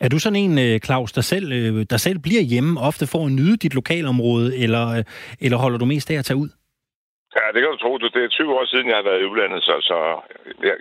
[0.00, 3.26] Er du sådan en, øh, Claus, der selv, øh, der selv bliver hjemme, ofte for
[3.26, 5.04] at nyde dit lokalområde, eller, øh,
[5.40, 6.50] eller holder du mest af at tage ud?
[7.36, 7.92] Ja, det kan du tro.
[7.98, 9.96] Det er 20 år siden, jeg har været i udlandet, så, så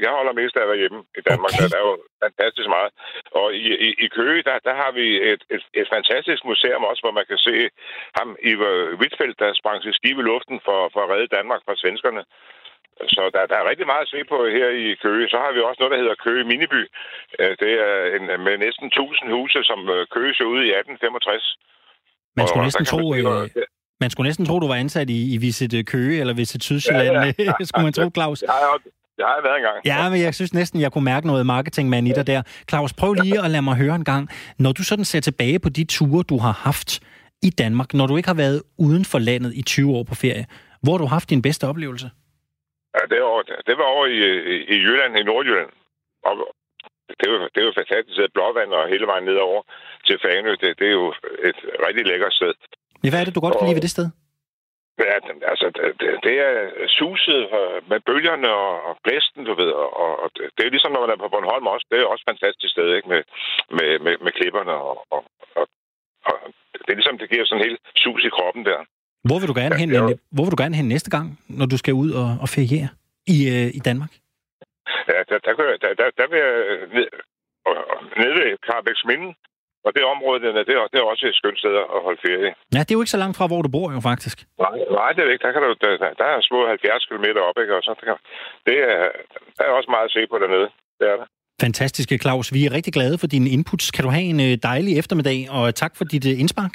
[0.03, 1.51] jeg holder mest af at være hjemme i Danmark.
[1.53, 1.69] Okay.
[1.71, 1.95] Der er jo
[2.25, 2.91] fantastisk meget.
[3.39, 7.01] Og i, i, i Køge, der, der har vi et, et, et fantastisk museum også,
[7.03, 7.55] hvor man kan se
[8.17, 8.51] ham, i
[9.01, 12.21] Wittfeldt, der sprang til skib i luften for, for at redde Danmark fra svenskerne.
[13.15, 15.25] Så der, der er rigtig meget at se på her i Køge.
[15.33, 16.81] Så har vi også noget, der hedder Køge Miniby.
[17.39, 21.57] Øh, det er en, med næsten 1000 huse, som øh, Køge så ud i 1865.
[22.39, 23.65] Man skulle, næsten tro, man, øh,
[24.03, 27.13] man skulle næsten tro, du var ansat i, i Visit Køge eller Visit Sydsjælland.
[27.17, 27.65] Ja, ja, ja.
[27.69, 28.39] skulle man tro, Claus?
[28.41, 28.73] Ja, ja.
[29.17, 29.77] Det har jeg været engang.
[29.85, 32.41] Ja, men jeg synes næsten, jeg kunne mærke noget marketingmand i dig der.
[32.69, 34.29] Claus, prøv lige at lade mig høre en gang.
[34.59, 36.99] Når du sådan ser tilbage på de ture, du har haft
[37.43, 40.45] i Danmark, når du ikke har været uden for landet i 20 år på ferie,
[40.81, 42.09] hvor har du haft din bedste oplevelse?
[43.13, 44.19] Det, var, det var over i,
[44.73, 45.71] i Jylland, i Nordjylland.
[46.23, 46.33] Og
[47.17, 48.33] det er jo, det jo fantastisk.
[48.33, 49.61] Blåvand og hele vejen nedover
[50.07, 50.51] til Fanø.
[50.51, 51.13] Det, det er jo
[51.49, 52.53] et rigtig lækkert sted.
[53.03, 54.07] Ja, hvad er det, du godt kan lide ved det sted?
[54.99, 55.15] Ja,
[55.51, 55.67] altså,
[55.99, 56.53] det, det er
[56.99, 57.41] suset
[57.89, 59.71] med bølgerne og, og blæsten, du ved.
[59.71, 61.85] Og, og det er ligesom, når man er på Bornholm også.
[61.91, 63.09] Det er også et fantastisk sted, ikke?
[63.09, 63.21] Med,
[63.77, 64.73] med, med, med klipperne.
[64.73, 65.21] Og, og,
[65.55, 65.65] og,
[66.25, 66.35] og
[66.83, 68.79] det er ligesom, det giver sådan en helt sus i kroppen der.
[69.29, 70.17] Hvor vil du gerne hen, ja, jo...
[70.35, 71.27] hvor vil du gerne hen næste gang,
[71.59, 72.89] når du skal ud og, og feriere
[73.35, 74.11] i, øh, i Danmark?
[75.11, 76.53] Ja, der, der, der, der, der vil jeg
[76.95, 77.07] ned,
[78.21, 79.31] ned ved Carbæks Minden,
[79.85, 82.51] og det område, det er, det er også et skønt sted at holde ferie.
[82.75, 84.37] Ja, det er jo ikke så langt fra, hvor du bor jo faktisk.
[84.65, 85.45] Nej, nej det er ikke.
[85.45, 87.73] Der, kan du, der, der er små 70 km op, ikke?
[87.77, 88.17] Og så, der,
[88.67, 88.99] det er,
[89.57, 90.67] der er også meget at se på dernede.
[90.99, 91.27] Det er der.
[91.61, 92.53] Fantastiske, Claus.
[92.53, 93.91] Vi er rigtig glade for dine inputs.
[93.91, 96.73] Kan du have en øh, dejlig eftermiddag, og tak for dit øh, indspark.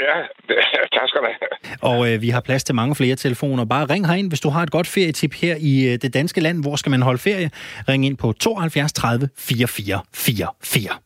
[0.00, 0.16] Ja,
[0.48, 0.56] det,
[0.92, 1.48] tak skal du have.
[1.82, 3.64] Og øh, vi har plads til mange flere telefoner.
[3.64, 6.62] Bare ring herind, hvis du har et godt ferietip her i øh, det danske land.
[6.62, 7.50] Hvor skal man holde ferie?
[7.88, 10.96] Ring ind på 72 30 44 44.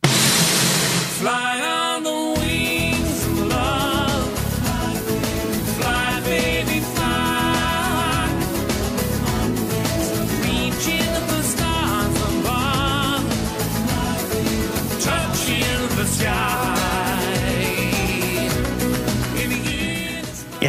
[1.20, 1.71] Fly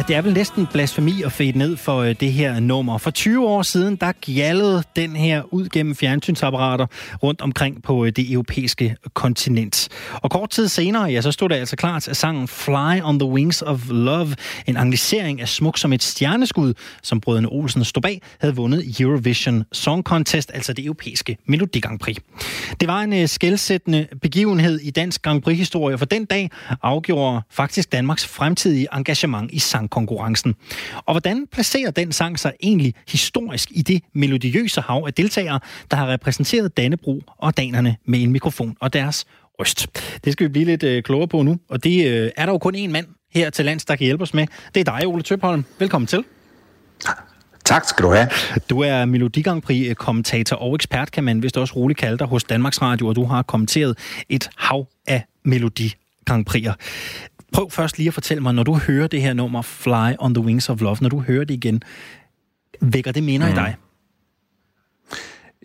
[0.08, 2.98] det er vel næsten blasfemi at fade ned for øh, det her nummer.
[2.98, 6.86] For 20 år siden, der gjaldede den her ud gennem fjernsynsapparater
[7.22, 9.88] rundt omkring på øh, det europæiske kontinent.
[10.12, 13.28] Og kort tid senere, ja, så stod det altså klart, at sangen Fly on the
[13.28, 14.34] Wings of Love,
[14.66, 19.64] en anglicering af smuk som et stjerneskud, som brødrene Olsen stod bag, havde vundet Eurovision
[19.72, 22.16] Song Contest, altså det europæiske Melodi Grand Prix.
[22.80, 26.50] Det var en øh, uh, skældsættende begivenhed i dansk Grand Prix-historie, for den dag
[26.82, 30.54] afgjorde faktisk Danmarks fremtidige engagement i sang sangkonkurrencen.
[30.96, 35.96] Og hvordan placerer den sang sig egentlig historisk i det melodiøse hav af deltagere, der
[35.96, 39.26] har repræsenteret Dannebro og danerne med en mikrofon og deres
[39.60, 39.86] røst?
[40.24, 42.58] Det skal vi blive lidt øh, klogere på nu, og det øh, er der jo
[42.58, 44.46] kun én mand her til lands, der kan hjælpe os med.
[44.74, 45.64] Det er dig, Ole Tøbholm.
[45.78, 46.24] Velkommen til.
[47.64, 48.28] Tak skal du have.
[48.70, 52.44] Du er Melodi Grand Prix-kommentator og ekspert, kan man vist også roligt kalde dig, hos
[52.44, 55.94] Danmarks Radio, og du har kommenteret et hav af Melodi
[56.26, 56.72] Grand Prix'er.
[57.54, 60.44] Prøv først lige at fortælle mig, når du hører det her nummer Fly on the
[60.44, 61.82] Wings of Love, når du hører det igen,
[62.80, 63.52] vækker det minder mm.
[63.52, 63.76] i dig?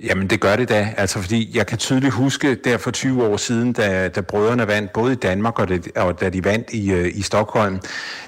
[0.04, 3.38] Jamen det gør det da, altså fordi jeg kan tydeligt huske der for 20 år
[3.38, 6.92] siden, da, da brødrene vandt, både i Danmark og, det, og da de vandt i,
[6.92, 7.80] øh, i Stockholm,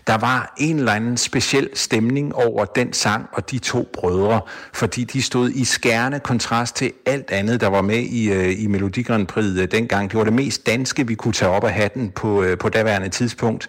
[0.07, 4.41] der var en eller anden speciel stemning over den sang og de to brødre,
[4.73, 8.67] fordi de stod i skærende kontrast til alt andet, der var med i, øh, i
[8.67, 10.11] Melodi Grand Prix øh, dengang.
[10.11, 13.09] Det var det mest danske, vi kunne tage op af hatten på, øh, på daværende
[13.09, 13.67] tidspunkt,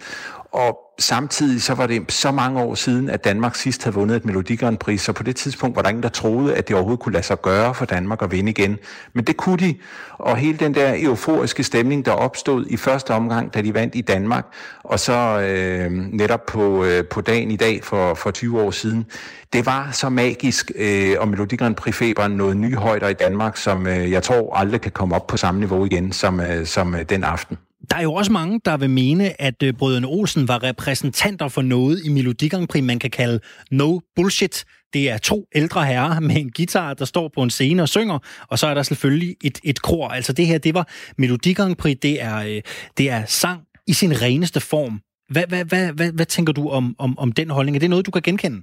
[0.53, 4.25] og samtidig så var det så mange år siden, at Danmark sidst havde vundet et
[4.25, 6.99] Melodi Grand Prix, så på det tidspunkt var der ingen, der troede, at det overhovedet
[6.99, 8.77] kunne lade sig gøre for Danmark at vinde igen.
[9.13, 9.75] Men det kunne de,
[10.11, 14.01] og hele den der euforiske stemning, der opstod i første omgang, da de vandt i
[14.01, 14.45] Danmark,
[14.83, 19.05] og så øh, netop på, øh, på dagen i dag for, for 20 år siden,
[19.53, 23.87] det var så magisk, øh, og Melodi Grand Prix-feberen nåede nye højder i Danmark, som
[23.87, 27.01] øh, jeg tror aldrig kan komme op på samme niveau igen som, øh, som øh,
[27.01, 27.57] den aften.
[27.91, 31.61] Der er jo også mange, der vil mene, at øh, Brødrene Olsen var repræsentanter for
[31.61, 33.39] noget i Melodi Grand Prix, man kan kalde
[33.71, 34.65] no bullshit.
[34.93, 38.19] Det er to ældre herrer med en guitar, der står på en scene og synger,
[38.47, 40.07] og så er der selvfølgelig et, et kor.
[40.07, 42.61] Altså det her, det var Melodi Grand Prix, det er, øh,
[42.97, 45.01] det er sang i sin reneste form.
[45.29, 47.75] Hvad, hvad, hvad, hvad, hvad tænker du om, om, om den holdning?
[47.75, 48.61] Er det noget, du kan genkende?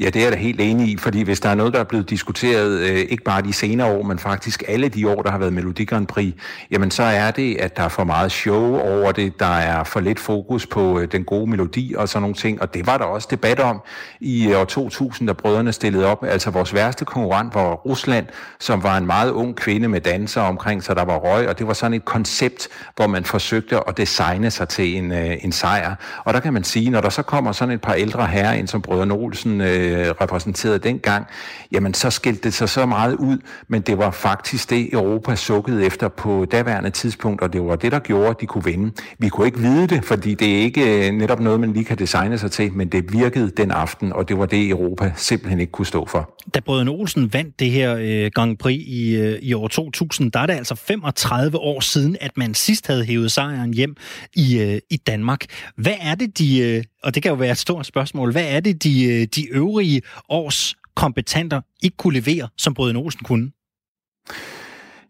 [0.00, 1.84] Ja, det er jeg da helt enig i, fordi hvis der er noget, der er
[1.84, 5.38] blevet diskuteret, øh, ikke bare de senere år, men faktisk alle de år, der har
[5.38, 6.34] været Melodi Grand Prix,
[6.70, 10.00] jamen så er det, at der er for meget show over det, der er for
[10.00, 13.04] lidt fokus på øh, den gode melodi og sådan nogle ting, og det var der
[13.04, 13.80] også debat om
[14.20, 16.24] i øh, år 2000, da brødrene stillede op.
[16.24, 18.26] Altså vores værste konkurrent var Rusland,
[18.60, 21.66] som var en meget ung kvinde med danser omkring sig, der var røg, og det
[21.66, 25.94] var sådan et koncept, hvor man forsøgte at designe sig til en, øh, en sejr.
[26.24, 28.68] Og der kan man sige, når der så kommer sådan et par ældre herrer ind
[28.68, 31.26] som brødrene Olsen, øh, repræsenterede dengang,
[31.72, 35.86] jamen så skilte det sig så meget ud, men det var faktisk det, Europa sukkede
[35.86, 38.92] efter på daværende tidspunkt, og det var det, der gjorde, at de kunne vinde.
[39.18, 41.98] Vi kunne ikke vide det, fordi det er ikke øh, netop noget, man lige kan
[41.98, 45.72] designe sig til, men det virkede den aften, og det var det, Europa simpelthen ikke
[45.72, 46.34] kunne stå for.
[46.54, 50.40] Da Brødrene Olsen vandt det her øh, Grand Prix i, øh, i år 2000, der
[50.40, 53.96] er det altså 35 år siden, at man sidst havde hævet sejren hjem
[54.36, 55.44] i, øh, i Danmark.
[55.76, 58.60] Hvad er det, de, øh, og det kan jo være et stort spørgsmål, hvad er
[58.60, 63.50] det, de, øh, de øvrige års kompetenter ikke kunne levere, som Brøden Olsen kunne?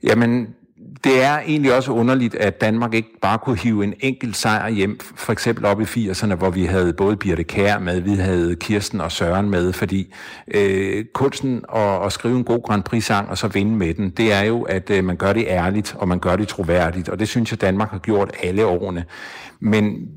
[0.02, 0.46] Jamen,
[1.04, 5.00] det er egentlig også underligt, at Danmark ikke bare kunne hive en enkelt sejr hjem,
[5.16, 9.00] for eksempel op i 80'erne, hvor vi havde både Birte Kær med, vi havde Kirsten
[9.00, 10.14] og Søren med, fordi
[10.54, 14.32] øh, kunsten at, at skrive en god Grand Prix-sang og så vinde med den, det
[14.32, 17.28] er jo, at øh, man gør det ærligt, og man gør det troværdigt, og det
[17.28, 19.04] synes jeg, Danmark har gjort alle årene.
[19.60, 20.08] Men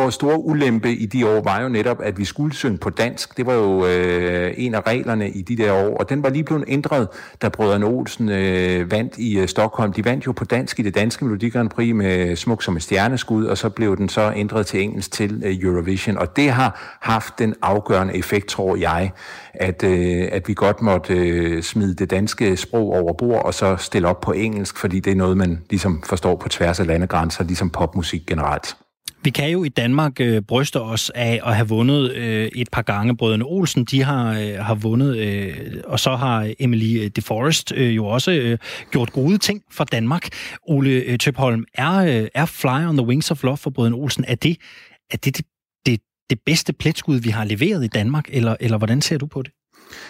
[0.00, 3.36] vores store ulempe i de år var jo netop, at vi skulle synge på dansk.
[3.36, 6.44] Det var jo øh, en af reglerne i de der år, og den var lige
[6.44, 7.08] blevet ændret,
[7.42, 9.92] da Brødrene Olsen øh, vandt i øh, Stockholm.
[9.92, 12.82] De vandt jo på dansk i det danske Melodi Grand Prix med Smuk som et
[12.82, 16.98] stjerneskud, og så blev den så ændret til engelsk til øh, Eurovision, og det har
[17.00, 19.12] haft den afgørende effekt, tror jeg,
[19.54, 23.76] at, øh, at vi godt måtte øh, smide det danske sprog over bord, og så
[23.76, 27.44] stille op på engelsk, fordi det er noget, man ligesom forstår på tværs af landegrænser,
[27.44, 28.76] ligesom popmusik generelt.
[29.22, 32.82] Vi kan jo i Danmark øh, bryste os af at have vundet øh, et par
[32.82, 33.16] gange.
[33.16, 37.96] Brødrene Olsen, de har, øh, har vundet, øh, og så har Emily de DeForest øh,
[37.96, 38.58] jo også øh,
[38.90, 40.28] gjort gode ting for Danmark.
[40.68, 44.24] Ole øh, Tøpholm, er, øh, er Fly on the Wings of Love for Brødrene Olsen,
[44.28, 44.56] er det,
[45.10, 45.46] er det, det,
[45.86, 49.42] det, det bedste pletskud, vi har leveret i Danmark, eller, eller hvordan ser du på
[49.42, 49.52] det?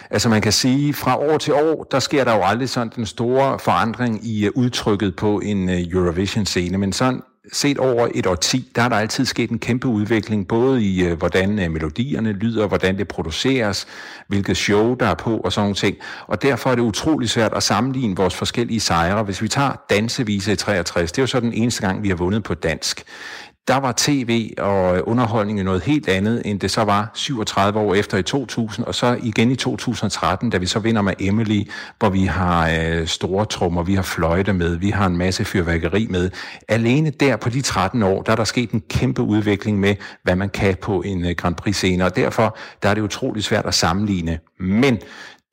[0.09, 3.05] Altså man kan sige, fra år til år, der sker der jo aldrig sådan den
[3.05, 7.21] store forandring i øh, udtrykket på en øh, Eurovision-scene, men sådan
[7.53, 11.17] set over et årti, der er der altid sket en kæmpe udvikling, både i øh,
[11.17, 13.87] hvordan øh, melodierne lyder, hvordan det produceres,
[14.27, 15.97] hvilket show der er på og sådan nogle ting.
[16.27, 19.23] Og derfor er det utrolig svært at sammenligne vores forskellige sejre.
[19.23, 22.15] Hvis vi tager Dansevise i 63, det er jo så den eneste gang, vi har
[22.15, 23.03] vundet på dansk
[23.67, 27.95] der var tv og øh, underholdning noget helt andet, end det så var 37 år
[27.95, 31.63] efter i 2000, og så igen i 2013, da vi så vinder med Emily,
[31.99, 36.07] hvor vi har øh, store trommer, vi har fløjte med, vi har en masse fyrværkeri
[36.09, 36.29] med.
[36.67, 40.35] Alene der på de 13 år, der er der sket en kæmpe udvikling med, hvad
[40.35, 43.73] man kan på en øh, Grand Prix-scene, og derfor der er det utrolig svært at
[43.73, 44.39] sammenligne.
[44.59, 44.99] Men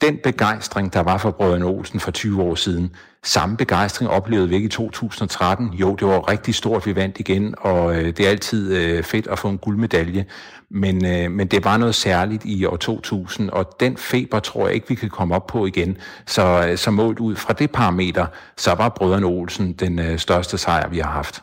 [0.01, 2.90] den begejstring, der var for Brødrene Olsen for 20 år siden,
[3.24, 5.74] samme begejstring oplevede vi ikke i 2013.
[5.74, 9.26] Jo, det var rigtig stort, vi vandt igen, og øh, det er altid øh, fedt
[9.26, 10.24] at få en guldmedalje.
[10.70, 14.74] Men, øh, men det var noget særligt i år 2000, og den feber tror jeg
[14.74, 15.96] ikke, vi kan komme op på igen.
[16.26, 18.26] Så, øh, så målt ud fra det parameter,
[18.57, 21.42] så var Brødrene Olsen den øh, største sejr, vi har haft.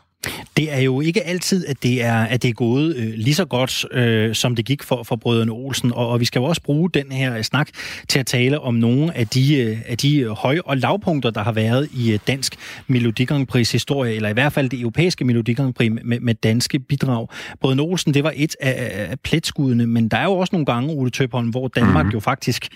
[0.57, 3.45] Det er jo ikke altid, at det er, at det er gået øh, lige så
[3.45, 5.91] godt, øh, som det gik for, for brødrene Olsen.
[5.91, 7.69] Og, og vi skal jo også bruge den her snak
[8.07, 11.51] til at tale om nogle af de, øh, af de høj- og lavpunkter, der har
[11.51, 12.55] været i øh, dansk
[12.87, 16.35] Melodi Grand Prix historie, eller i hvert fald det europæiske Melodi Grand Prix med, med
[16.35, 17.27] danske bidrag.
[17.61, 20.93] Brødrene Olsen, det var et af, af pletskuddene, men der er jo også nogle gange,
[20.93, 22.11] Ole Tøbholm, hvor Danmark mm.
[22.11, 22.67] jo faktisk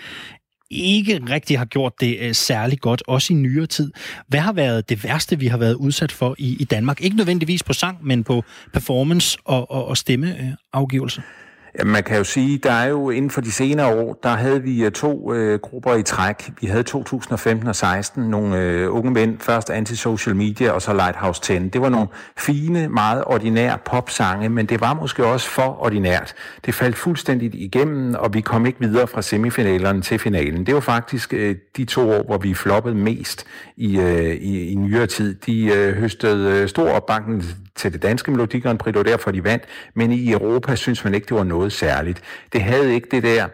[0.69, 3.91] ikke rigtig har gjort det øh, særlig godt, også i nyere tid.
[4.27, 7.01] Hvad har været det værste, vi har været udsat for i, i Danmark?
[7.01, 8.43] Ikke nødvendigvis på sang, men på
[8.73, 11.21] performance og, og, og stemmeafgivelse.
[11.21, 11.48] Øh,
[11.85, 14.83] man kan jo sige, der er jo inden for de senere år, der havde vi
[14.83, 16.51] øh, to øh, grupper i træk.
[16.61, 21.41] Vi havde 2015 og 16 nogle øh, unge mænd, først Antisocial Media og så Lighthouse
[21.41, 21.53] 10.
[21.53, 22.07] Det var nogle
[22.37, 26.33] fine, meget ordinære popsange, men det var måske også for ordinært.
[26.65, 30.65] Det faldt fuldstændigt igennem, og vi kom ikke videre fra semifinalerne til finalen.
[30.65, 33.45] Det var faktisk øh, de to år, hvor vi floppede mest
[33.77, 35.35] i, øh, i, i nyere tid.
[35.35, 37.43] De øh, høstede øh, stor opbakning
[37.75, 39.63] til det danske Melodi Grand Prix, det var derfor, de vandt,
[39.93, 42.21] men i Europa synes man ikke, det var noget særligt.
[42.53, 43.47] Det havde ikke det der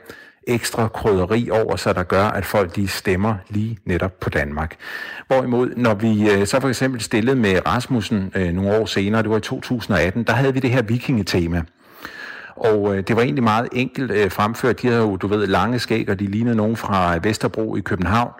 [0.47, 4.75] ekstra krydderi over sig, der gør, at folk de stemmer lige netop på Danmark.
[5.27, 9.29] Hvorimod, når vi øh, så for eksempel stillede med Rasmussen øh, nogle år senere, det
[9.29, 11.61] var i 2018, der havde vi det her vikingetema.
[12.55, 14.81] Og øh, det var egentlig meget enkelt øh, fremført.
[14.81, 18.31] De havde jo, du ved, lange skæg, og de lignede nogen fra Vesterbro i København.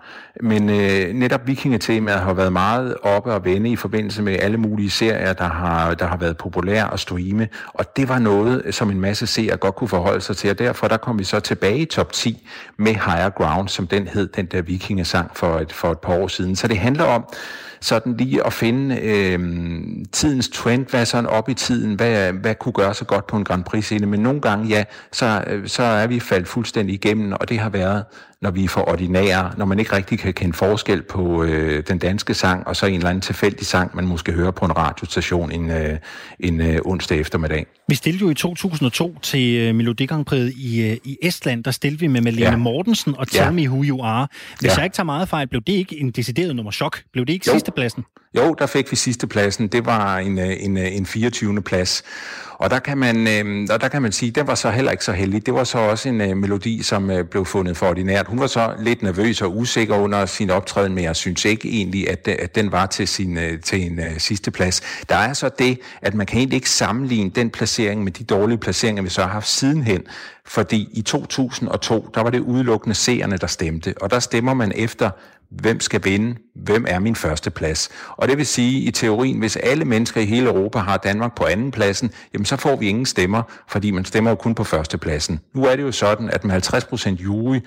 [0.42, 4.90] Men øh, netop vikingetemaet har været meget oppe og vende i forbindelse med alle mulige
[4.90, 7.48] serier, der har, der har været populære at streame.
[7.68, 10.50] Og det var noget, som en masse seere godt kunne forholde sig til.
[10.50, 14.08] Og derfor der kom vi så tilbage i top 10 med Higher Ground, som den
[14.08, 16.56] hed, den der vikingesang for et, for et par år siden.
[16.56, 17.26] Så det handler om
[17.82, 19.40] sådan lige at finde øh,
[20.12, 23.38] tidens trend, hvad er sådan op i tiden, hvad, hvad kunne gøre så godt på
[23.38, 27.34] en Grand Prix-scene, men nogle gange, ja, så, øh, så er vi faldt fuldstændig igennem,
[27.34, 28.04] og det har været
[28.46, 31.98] når vi er for ordinære, når man ikke rigtig kan kende forskel på øh, den
[31.98, 35.52] danske sang, og så en eller anden tilfældig sang, man måske hører på en radiostation
[35.52, 35.98] en, øh,
[36.40, 37.66] en øh, onsdag eftermiddag.
[37.88, 41.72] Vi stillede jo i 2002 til øh, Melodi Grand Prix i, øh, i Estland, der
[41.72, 42.56] stillede vi med Malene ja.
[42.56, 43.52] Mortensen og Tell ja.
[43.52, 44.28] Me Who You Are.
[44.60, 44.76] Hvis ja.
[44.76, 47.02] jeg ikke tager meget fejl, blev det ikke en decideret nummer chok?
[47.14, 47.54] Blev det ikke jo.
[47.54, 48.04] sidste pladsen?
[48.38, 49.68] Jo, der fik vi sidste pladsen.
[49.68, 51.62] Det var en, øh, en, øh, en 24.
[51.62, 52.04] plads.
[52.58, 55.04] Og der kan man, øh, og der kan man sige, det var så heller ikke
[55.04, 55.46] så heldig.
[55.46, 58.28] Det var så også en øh, melodi, som øh, blev fundet for ordinært.
[58.28, 62.10] Hun var så lidt nervøs og usikker under sin optræden, men jeg synes ikke egentlig,
[62.10, 64.82] at, øh, at den var til, sin, øh, til en øh, sidste plads.
[65.10, 68.58] Der er så det, at man kan egentlig ikke sammenligne den placering med de dårlige
[68.58, 70.04] placeringer, vi så har haft sidenhen.
[70.48, 73.94] Fordi i 2002, der var det udelukkende seerne, der stemte.
[74.02, 75.10] Og der stemmer man efter
[75.50, 77.90] hvem skal vinde, hvem er min første plads.
[78.10, 81.46] Og det vil sige, i teorien, hvis alle mennesker i hele Europa har Danmark på
[81.46, 84.98] anden pladsen, jamen så får vi ingen stemmer, fordi man stemmer jo kun på første
[84.98, 85.40] pladsen.
[85.54, 87.60] Nu er det jo sådan, at med 50% jury,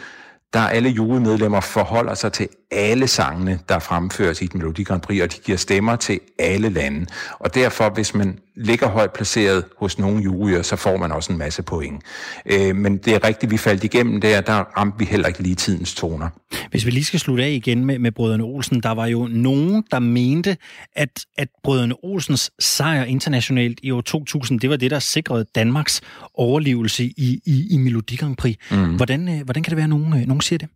[0.53, 5.23] der alle jurymedlemmer forholder sig til alle sangene, der fremføres i et Melodi Grand Prix,
[5.23, 7.07] og de giver stemmer til alle lande.
[7.39, 11.39] Og derfor, hvis man ligger højt placeret hos nogle juryer, så får man også en
[11.39, 12.03] masse point.
[12.47, 15.55] Øh, men det er rigtigt, vi faldt igennem der, der ramte vi heller ikke lige
[15.55, 16.29] tidens toner.
[16.71, 19.85] Hvis vi lige skal slutte af igen med, med Brødrene Olsen, der var jo nogen,
[19.91, 20.57] der mente,
[20.97, 26.01] at, at Brødrene Olsens sejr internationalt i år 2000, det var det, der sikrede Danmarks
[26.35, 28.57] overlevelse i, i, i Melodi Grand Prix.
[28.71, 28.97] Mm.
[28.97, 30.69] Hvordan, øh, hvordan kan det være, at nogen, øh, nogen siger det?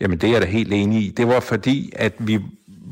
[0.00, 1.10] Jamen, det er jeg da helt enig i.
[1.16, 2.40] Det var fordi, at vi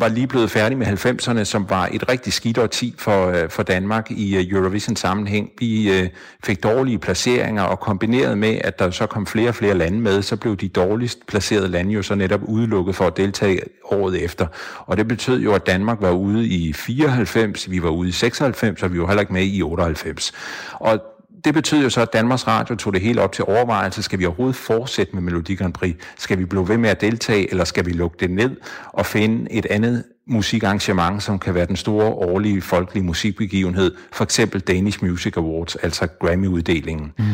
[0.00, 3.62] var lige blevet færdig med 90'erne, som var et rigtig skidt årti for, øh, for
[3.62, 5.50] Danmark i øh, Eurovision-sammenhæng.
[5.58, 6.08] Vi øh,
[6.44, 10.22] fik dårlige placeringer, og kombineret med, at der så kom flere og flere lande med,
[10.22, 14.46] så blev de dårligst placerede lande jo så netop udelukket for at deltage året efter.
[14.78, 18.82] Og det betød jo, at Danmark var ude i 94, vi var ude i 96,
[18.82, 20.32] og vi var heller ikke med i 98.
[20.72, 21.00] Og
[21.44, 24.02] det betyder jo så, at Danmarks Radio tog det helt op til overvejelse.
[24.02, 25.96] Skal vi overhovedet fortsætte med Melodi Grand Prix?
[26.18, 28.56] Skal vi blive ved med at deltage, eller skal vi lukke det ned
[28.92, 34.60] og finde et andet musikarrangement, som kan være den store årlige folkelige musikbegivenhed, for eksempel
[34.60, 37.12] Danish Music Awards, altså Grammy-uddelingen.
[37.18, 37.24] Mm.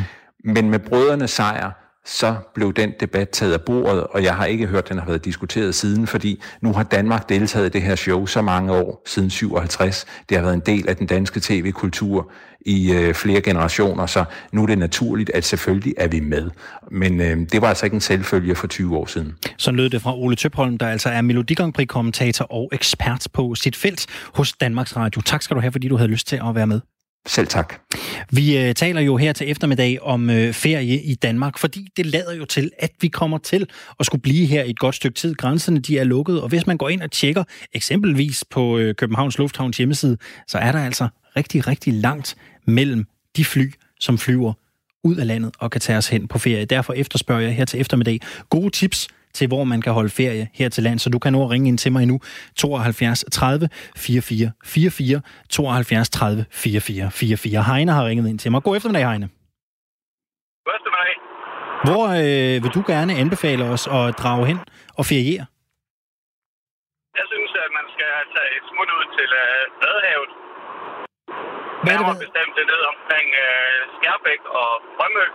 [0.44, 1.70] Men med brødrene sejr,
[2.06, 5.06] så blev den debat taget af bordet, og jeg har ikke hørt, at den har
[5.06, 9.02] været diskuteret siden, fordi nu har Danmark deltaget i det her show så mange år,
[9.06, 10.06] siden 57.
[10.28, 12.30] Det har været en del af den danske tv-kultur
[12.66, 16.50] i øh, flere generationer, så nu er det naturligt, at selvfølgelig er vi med.
[16.90, 19.34] Men øh, det var altså ikke en selvfølge for 20 år siden.
[19.56, 23.54] Så lød det fra Ole Tøpholm, der altså er Melodi Grand Prix-kommentator og ekspert på
[23.54, 25.22] sit felt hos Danmarks Radio.
[25.22, 26.80] Tak skal du have, fordi du havde lyst til at være med.
[27.26, 27.74] Selv tak.
[28.30, 32.34] Vi øh, taler jo her til eftermiddag om øh, ferie i Danmark, fordi det lader
[32.34, 33.68] jo til, at vi kommer til
[34.00, 35.34] at skulle blive her et godt stykke tid.
[35.34, 39.38] Grænserne de er lukket, og hvis man går ind og tjekker eksempelvis på øh, Københavns
[39.38, 40.16] Lufthavns hjemmeside,
[40.48, 43.06] så er der altså rigtig, rigtig langt mellem
[43.36, 44.52] de fly, som flyver
[45.04, 46.64] ud af landet og kan tage os hen på ferie.
[46.64, 48.20] Derfor efterspørger jeg her til eftermiddag
[48.50, 50.98] gode tips til, hvor man kan holde ferie her til land.
[50.98, 52.20] Så du kan nå at ringe ind til mig nu.
[52.56, 55.20] 72 30 44 44
[55.50, 57.62] 72 30 44 44.
[57.62, 58.62] Heine har ringet ind til mig.
[58.62, 59.28] God eftermiddag, Heine.
[60.66, 61.14] God eftermiddag.
[61.88, 64.58] Hvor øh, vil du gerne anbefale os at drage hen
[64.98, 65.44] og feriere?
[67.18, 70.32] Jeg synes, at man skal tage et smut ud til uh, Vadehavet.
[71.84, 75.26] Hvad er det, bestemt det ned omkring uh, Skærbæk og Rømø.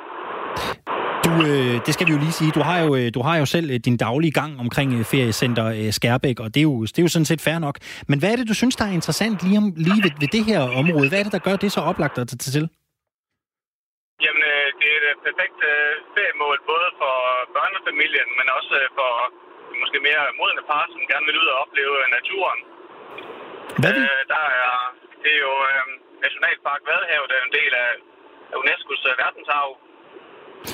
[1.26, 2.52] Du, øh, det skal vi jo lige sige.
[2.58, 5.66] Du har jo, øh, du har jo selv øh, din daglige gang omkring feriecenter
[5.98, 7.76] Skærbæk, og det er, jo, det er jo sådan set fair nok.
[8.10, 10.44] Men hvad er det, du synes, der er interessant lige, om, lige ved, ved det
[10.50, 11.08] her område?
[11.10, 12.66] Hvad er det, der gør det så oplagt at tage til?
[14.26, 14.44] Jamen,
[14.80, 15.60] det er et perfekt
[16.16, 17.16] feriemål, både for
[17.56, 19.12] børnefamilien, men også for
[19.82, 22.60] måske mere modne par, som gerne vil ud og opleve naturen.
[23.82, 24.02] Hvad vil?
[24.04, 24.74] Øh, der er,
[25.24, 25.86] det er jo øh,
[26.26, 27.90] Nationalpark Vadehav, der er en del af
[28.60, 29.72] UNESCO's verdensarv.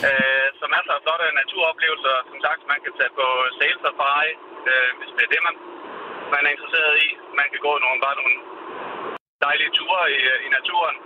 [0.07, 2.15] Øh, så masser af flotte naturoplevelser.
[2.29, 3.27] Som sagt, man kan tage på
[3.57, 4.31] sail safari,
[4.71, 5.55] øh, hvis det er det, man,
[6.33, 7.09] man er interesseret i.
[7.39, 8.35] Man kan gå nogle, bare nogle
[9.45, 10.97] dejlige ture i, i naturen.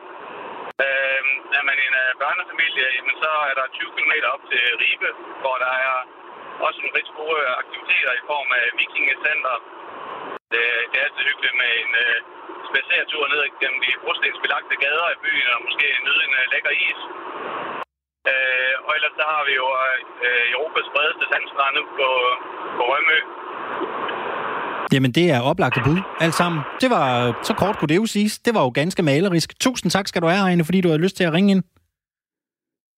[0.86, 1.22] Øh,
[1.60, 5.10] er man en uh, børnefamilie, jamen, så er der 20 km op til Ribe,
[5.44, 5.96] hvor der er
[6.66, 9.56] også nogle rigtig gode aktiviteter i form af vikingecenter.
[10.54, 15.08] Det, det er altid hyggeligt med en øh, uh, spacertur ned gennem de brostensbelagte gader
[15.16, 17.02] i byen, og måske nyde en uh, lækker is.
[18.30, 19.68] Øh, og ellers så har vi jo
[20.26, 22.08] øh, Europas bredeste sandstrande på,
[22.78, 23.18] på Rømø.
[24.94, 26.62] Jamen, det er oplagte bud, alt sammen.
[26.82, 27.04] Det var,
[27.44, 28.40] så kort kunne det jo siges.
[28.40, 29.60] Det var jo ganske malerisk.
[29.60, 31.64] Tusind tak skal du have, Heine, fordi du havde lyst til at ringe ind.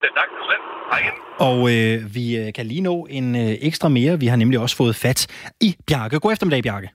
[0.02, 0.64] Det er tak, du selv.
[0.92, 1.16] Hej igen.
[1.50, 4.20] Og øh, vi øh, kan lige nå en øh, ekstra mere.
[4.20, 5.20] Vi har nemlig også fået fat
[5.62, 6.20] i Bjarke.
[6.20, 6.90] God eftermiddag, Bjarke.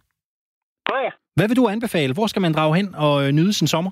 [0.88, 1.10] Hej.
[1.36, 2.12] Hvad vil du anbefale?
[2.14, 3.90] Hvor skal man drage hen og øh, nyde sin sommer?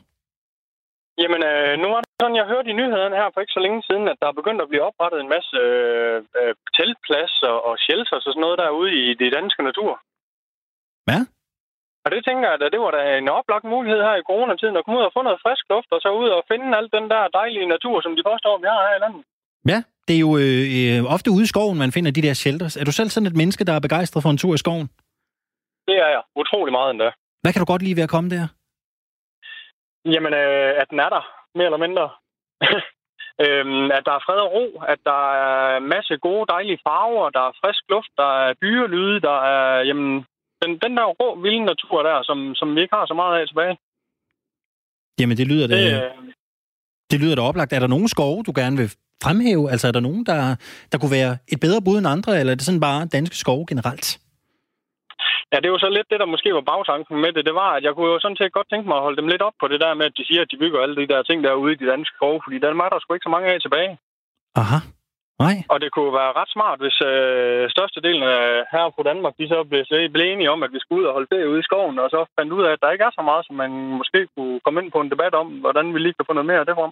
[1.23, 3.81] Jamen, øh, nu var det sådan, jeg hørte i nyhederne her for ikke så længe
[3.89, 8.27] siden, at der er begyndt at blive oprettet en masse øh, øh, teltpladser og shelters
[8.27, 9.93] og sådan noget derude i det danske natur.
[11.07, 11.23] Hvad?
[12.05, 14.85] Og det tænker jeg, at det var da en oplagt mulighed her i coronatiden at
[14.85, 17.23] komme ud og få noget frisk luft, og så ud og finde alt den der
[17.41, 19.23] dejlige natur, som de påstår, vi har her i landet.
[19.73, 22.77] Ja, det er jo øh, øh, ofte ude i skoven, man finder de der shelters.
[22.77, 24.87] Er du selv sådan et menneske, der er begejstret for en tur i skoven?
[25.89, 26.23] Det er jeg.
[26.43, 27.11] Utrolig meget endda.
[27.43, 28.47] Hvad kan du godt lide ved at komme der?
[30.13, 31.25] Jamen, øh, at den er der,
[31.55, 32.07] mere eller mindre.
[33.45, 37.43] øhm, at der er fred og ro, at der er masse gode, dejlige farver, der
[37.49, 40.11] er frisk luft, der er dyrelyde, der er, jamen,
[40.63, 43.49] den, den der rå, vilde natur der, som, som vi ikke har så meget af
[43.49, 43.77] tilbage.
[45.21, 46.35] Jamen, det lyder det, Det, det, øh,
[47.11, 47.73] det lyder da oplagt.
[47.73, 48.91] Er der nogen skove, du gerne vil
[49.23, 49.71] fremhæve?
[49.71, 50.57] Altså, er der nogen, der,
[50.93, 53.67] der kunne være et bedre bud end andre, eller er det sådan bare danske skove
[53.69, 54.19] generelt?
[55.53, 57.47] Ja, det var så lidt det, der måske var bagtanken med det.
[57.49, 59.43] Det var, at jeg kunne jo sådan set godt tænke mig at holde dem lidt
[59.49, 61.39] op på det der med, at de siger, at de bygger alle de der ting
[61.45, 63.93] derude i de danske skove, fordi der er der sgu ikke så mange af tilbage.
[64.63, 64.79] Aha.
[65.45, 65.57] Nej.
[65.73, 69.59] Og det kunne være ret smart, hvis øh, størstedelen af her på Danmark, de så
[69.71, 69.83] blev,
[70.15, 72.21] blev enige om, at vi skulle ud og holde ferie ude i skoven, og så
[72.39, 73.71] fandt ud af, at der ikke er så meget, som man
[74.01, 76.63] måske kunne komme ind på en debat om, hvordan vi lige kan få noget mere
[76.63, 76.89] af det fra.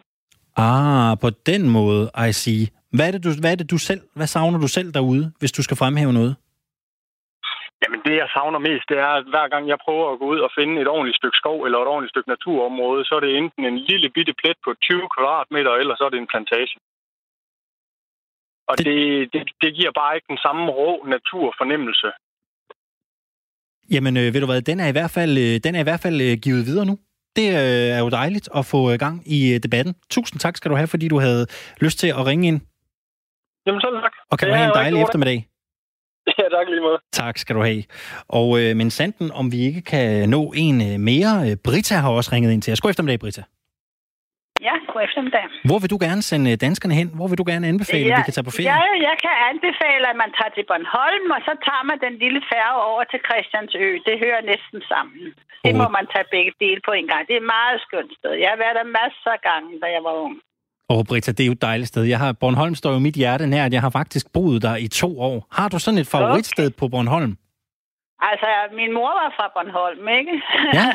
[0.67, 2.63] Ah, på den måde, I see.
[2.97, 5.53] Hvad er det, du, hvad er det, du selv, hvad savner du selv derude, hvis
[5.53, 6.37] du skal fremhæve noget?
[7.83, 10.41] Jamen det, jeg savner mest, det er, at hver gang jeg prøver at gå ud
[10.47, 13.63] og finde et ordentligt stykke skov eller et ordentligt stykke naturområde, så er det enten
[13.71, 16.75] en lille bitte plet på 20 kvadratmeter, eller så er det en plantage.
[18.69, 22.09] Og Det- det, det, det giver bare ikke den samme rå naturfornemmelse.
[23.95, 26.03] Jamen, øh, ved du hvad, den er i hvert fald, øh, den er i hvert
[26.07, 26.95] fald øh, givet videre nu.
[27.39, 29.95] Det øh, er jo dejligt at få øh, gang i øh, debatten.
[30.11, 31.45] Tusind tak skal du have, fordi du havde
[31.85, 32.61] lyst til at ringe ind.
[33.67, 34.15] Jamen selv tak.
[34.31, 35.39] Og kan Det du have en dejlig eftermiddag.
[36.43, 36.99] Ja, tak lige måde.
[37.13, 37.83] Tak skal du have.
[38.29, 41.33] Og øh, men sanden, om vi ikke kan nå en øh, mere.
[41.47, 42.81] øh, Britta har også ringet ind til os.
[42.81, 43.43] God eftermiddag, Britta.
[44.69, 45.45] Ja, god eftermiddag.
[45.71, 47.09] Hvor vil du gerne sende øh, danskerne hen?
[47.19, 48.69] Hvor vil du gerne anbefale, at vi kan tage på ferie?
[48.75, 52.41] Ja, jeg kan anbefale, at man tager til Bornholm, og så tager man den lille
[52.53, 53.85] færge over til Christiansø.
[54.09, 55.23] Det hører næsten sammen.
[55.65, 55.79] Det Åh.
[55.81, 57.23] må man tage begge dele på en gang.
[57.29, 58.33] Det er et meget skønt sted.
[58.43, 60.37] Jeg har været der masser af gange, da jeg var ung.
[60.91, 62.03] Åh, Britta, det er jo et dejligt sted.
[62.05, 64.89] Jeg har, Bornholm står jo mit hjerte nær, at jeg har faktisk boet der i
[64.89, 65.37] to år.
[65.59, 67.33] Har du sådan et favoritsted på Bornholm?
[68.31, 68.49] Altså,
[68.81, 70.35] min mor var fra Bornholm, ikke?
[70.79, 70.89] Ja.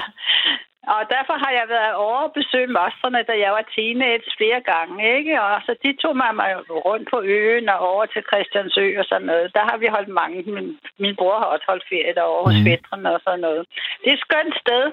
[0.96, 4.98] og derfor har jeg været over og besøgt mostrene, da jeg var teenage flere gange,
[5.18, 5.34] ikke?
[5.48, 6.52] Og så de tog mig mig
[6.88, 9.48] rundt på øen og over til Christiansø og sådan noget.
[9.58, 10.38] Der har vi holdt mange.
[10.56, 10.68] Min,
[11.04, 12.66] min bror har også holdt ferie derovre hos Mhm.
[12.68, 13.62] fætterne og sådan noget.
[14.02, 14.84] Det er et skønt sted.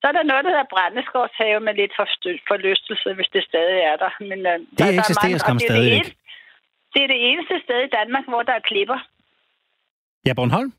[0.00, 3.96] Så er der noget, der hedder Brændeskovshave med lidt forstø- forlystelse, hvis det stadig er
[4.02, 4.10] der.
[4.30, 6.04] Men, øh, Det der- der er eksisterer skam og det er
[6.94, 8.98] det er det eneste sted i Danmark, hvor der er klipper.
[10.26, 10.72] Ja, Bornholm?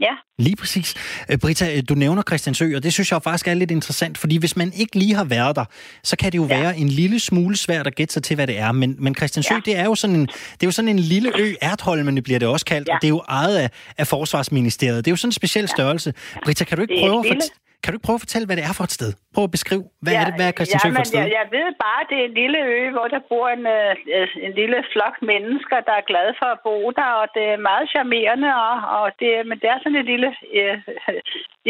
[0.00, 0.14] Ja.
[0.38, 0.88] Lige præcis.
[1.30, 4.36] Øh, Britta, øh, du nævner Christiansø, og det synes jeg faktisk er lidt interessant, fordi
[4.38, 5.64] hvis man ikke lige har været der,
[6.02, 6.58] så kan det jo Ja.
[6.60, 8.72] være en lille smule svært at gætte sig til, hvad det er.
[8.72, 9.60] Men, men Christiansø, Ja.
[9.64, 12.48] det er jo sådan en, det er jo sådan en lille ø, Ertholmene bliver det
[12.48, 12.94] også kaldt, Ja.
[12.94, 15.04] og det er jo ejet af, af Forsvarsministeriet.
[15.04, 16.14] Det er jo sådan en speciel størrelse.
[16.44, 17.40] Britta, kan du ikke Det prøve at lille.
[17.82, 19.10] Kan du ikke prøve at fortælle, hvad det er for et sted?
[19.34, 21.20] Prøv at beskrive, hvad ja, er det, hvad er Christiansø ja, for et sted?
[21.20, 24.52] Jeg, jeg ved bare, det er en lille ø, hvor der bor en, øh, en
[24.60, 28.50] lille flok mennesker, der er glade for at bo der, og det er meget charmerende,
[28.68, 30.76] og, og det, men det er sådan et lille øh,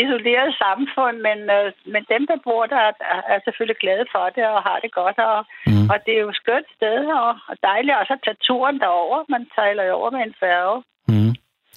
[0.03, 2.81] isoleret samfund, men, øh, men dem, der bor der,
[3.15, 5.39] er, er selvfølgelig glade for det og har det godt, og,
[5.71, 5.87] mm.
[5.93, 9.19] og det er jo et skønt sted, og, og dejligt også at tage turen derover.
[9.35, 10.77] Man sejler jo over med en færge.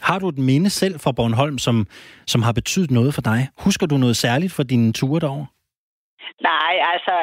[0.02, 1.88] Har du et minde selv fra Bornholm, som,
[2.28, 3.40] som har betydet noget for dig?
[3.66, 5.46] Husker du noget særligt for dine ture derover?
[6.50, 7.16] Nej, altså,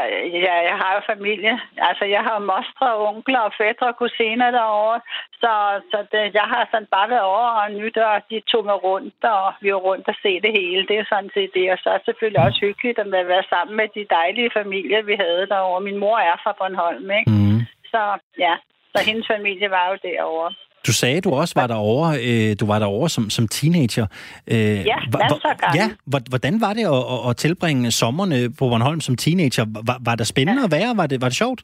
[0.47, 1.55] jeg, jeg har jo familie.
[1.89, 5.01] Altså, jeg har mostre, onkler og fædre og kusiner derovre.
[5.43, 5.53] Så,
[5.91, 9.21] så det, jeg har sådan bare været over og nyt, og de tog mig rundt,
[9.25, 10.87] og vi var rundt og se det hele.
[10.89, 11.67] Det er sådan set det.
[11.73, 15.17] Og så er det selvfølgelig også hyggeligt at være sammen med de dejlige familier, vi
[15.25, 15.87] havde derovre.
[15.89, 17.31] Min mor er fra Bornholm, ikke?
[17.31, 17.61] Mm.
[17.93, 18.03] Så
[18.45, 18.55] ja,
[18.93, 20.51] så hendes familie var jo derovre.
[20.89, 24.07] Du sagde, du også var derovre, øh, du var derovre som, som teenager.
[24.53, 25.87] Øh, ja, masser af Ja,
[26.33, 29.65] hvordan var det at, at, tilbringe sommerne på Bornholm som teenager?
[29.89, 30.69] Var, var det spændende ja.
[30.69, 30.91] at være?
[31.01, 31.61] Var det, var det sjovt?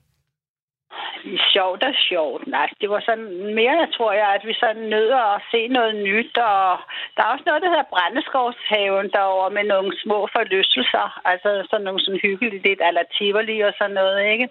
[1.55, 2.43] Sjovt og sjovt.
[2.57, 5.95] Nej, det var sådan mere, jeg tror jeg, at vi sådan nødder at se noget
[6.09, 6.35] nyt.
[6.53, 6.67] Og
[7.15, 11.07] der er også noget, der hedder Brændeskovshaven derovre med nogle små forlystelser.
[11.31, 14.47] Altså sådan nogle sådan hyggelige lidt ala Tivoli og sådan noget, ikke?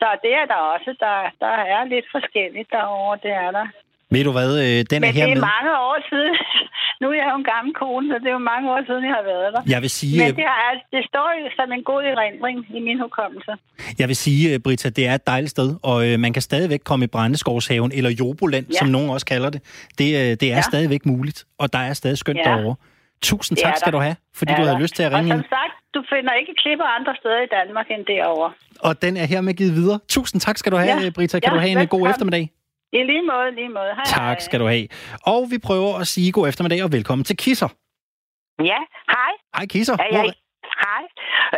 [0.00, 0.90] Så det er der også.
[1.04, 3.68] Der, der er lidt forskelligt derovre, det er der.
[4.10, 5.48] Ved du hvad, øh, den Men er her det er med...
[5.56, 6.34] mange år siden.
[7.00, 9.14] Nu er jeg jo en gammel kone, så det er jo mange år siden, jeg
[9.20, 9.62] har været der.
[9.74, 10.18] Jeg vil sige...
[10.22, 13.52] Men det, er, det står jo som en god erindring i min hukommelse.
[13.98, 16.80] Jeg vil sige, øh, Britta, det er et dejligt sted, og øh, man kan stadigvæk
[16.84, 18.78] komme i Brændeskovshaven, eller Joboland, ja.
[18.78, 19.60] som nogen også kalder det.
[19.98, 20.60] Det, øh, det er ja.
[20.60, 22.50] stadigvæk muligt, og der er stadig skønt ja.
[22.50, 22.76] derovre.
[23.22, 25.48] Tusind tak skal du have, fordi ja, du har lyst til at ringe Og som
[25.48, 28.52] sagt, du finder ikke klipper andre steder i Danmark end derovre.
[28.80, 29.98] Og den er hermed givet videre.
[30.08, 31.10] Tusind tak skal du have, ja.
[31.10, 31.40] Britta.
[31.40, 32.04] Kan ja, du have en velkommen.
[32.04, 32.50] god eftermiddag?
[32.92, 33.92] I lige måde, lige måde.
[33.94, 34.88] Hej, tak skal du have.
[35.22, 37.68] Og vi prøver at sige god eftermiddag og velkommen til Kisser.
[38.70, 38.80] Ja,
[39.14, 39.32] hej.
[39.56, 39.96] Hej Kisser.
[39.96, 40.34] Er jeg...
[40.84, 41.04] Hej.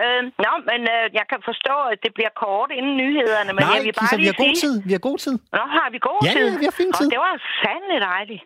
[0.02, 3.50] Øh, nå, men øh, jeg kan forstå, at det bliver kort inden nyhederne.
[3.56, 4.62] Men Nej, jeg vil bare Kisser, lige vi har god sige...
[4.64, 4.74] tid.
[4.88, 5.36] Vi har god tid.
[5.56, 6.46] Nå, har vi god ja, tid?
[6.52, 7.06] Ja, vi har fin tid.
[7.06, 8.42] Og det var fandme dejligt.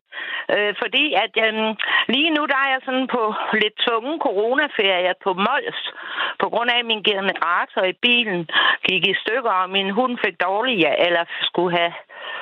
[0.54, 1.52] Øh, fordi at øh,
[2.14, 3.22] lige nu, der er jeg sådan på
[3.62, 5.80] lidt tunge coronaferie på Mols.
[6.42, 8.40] På grund af, at min generator i bilen
[8.88, 11.92] gik i stykker, og min hund fik dårlig, ja, eller skulle have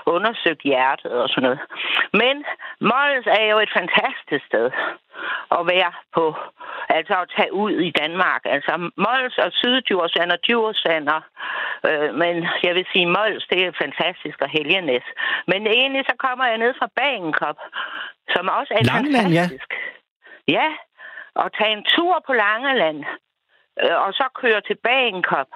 [0.06, 1.60] undersøgt hjertet og sådan noget.
[2.20, 2.34] Men
[2.90, 4.66] Mols er jo et fantastisk sted
[5.56, 6.24] at være på,
[6.88, 8.42] altså at tage ud i Danmark.
[8.44, 8.72] Altså
[9.04, 11.08] Mols og Syddjursand og Djursand,
[11.88, 12.34] øh, men
[12.66, 15.06] jeg vil sige Mols, det er fantastisk og Helgenæs.
[15.46, 17.58] Men egentlig så kommer jeg ned fra Bagenkop,
[18.34, 19.70] som også er Langeland, fantastisk.
[20.48, 20.52] Ja.
[20.58, 20.68] ja,
[21.34, 23.04] og tage en tur på Langeland,
[23.82, 25.50] øh, og så køre til Bagenkop.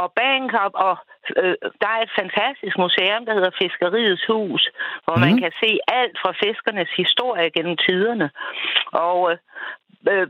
[0.00, 0.96] Og Bagenkop, og
[1.36, 4.62] øh, der er et fantastisk museum, der hedder Fiskeriets Hus,
[5.04, 5.20] hvor mm.
[5.20, 5.70] man kan se
[6.00, 8.30] alt fra fiskernes historie gennem tiderne.
[9.06, 9.38] Og øh,
[10.10, 10.26] øh,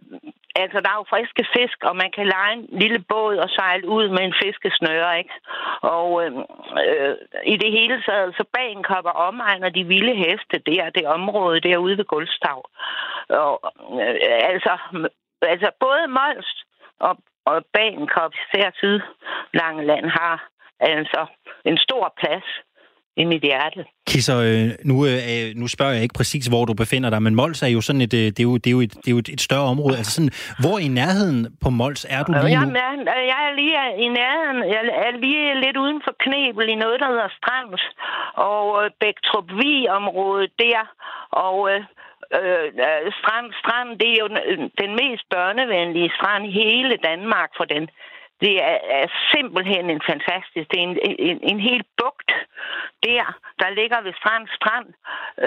[0.54, 3.88] altså, der er jo friske fisk, og man kan lege en lille båd og sejle
[3.88, 5.34] ud med en fiskesnøre, ikke?
[5.82, 6.32] Og øh,
[6.86, 11.06] øh, i det hele taget, så Bagenkop og omegner de vilde heste, det er det
[11.06, 12.58] område derude ved Gulstav.
[13.28, 14.16] Og øh,
[14.52, 14.72] altså,
[15.42, 16.64] altså både Mols
[16.98, 17.16] og
[17.46, 20.48] og Bagenkop, især Sydlangeland, har
[20.80, 21.26] altså
[21.64, 22.48] en stor plads
[23.16, 23.84] i mit hjerte.
[24.06, 27.62] Kisser, øh, nu, øh, nu spørger jeg ikke præcis, hvor du befinder dig, men Mols
[27.62, 29.18] er jo sådan et, øh, det er jo, det er jo et, det er jo
[29.18, 29.96] et større område.
[30.00, 30.32] Altså sådan,
[30.62, 32.50] hvor i nærheden på Mols er du lige nu?
[32.50, 32.96] Jeg,
[33.32, 33.76] jeg er lige
[34.06, 34.58] i nærheden.
[34.74, 37.82] Jeg er lige lidt uden for Knebel i noget, der hedder Strands.
[38.50, 38.64] Og
[39.00, 39.48] Bæktrup
[39.98, 40.82] området der.
[41.46, 41.80] Og øh,
[42.38, 44.28] Øh, øh, strand, strand, det er jo
[44.82, 47.90] den mest børnevenlige strand i hele Danmark for den.
[48.40, 52.32] Det er, er simpelthen en fantastisk, det er en, en, en hel bugt
[53.02, 53.24] der,
[53.60, 54.88] der ligger ved Strand Strand,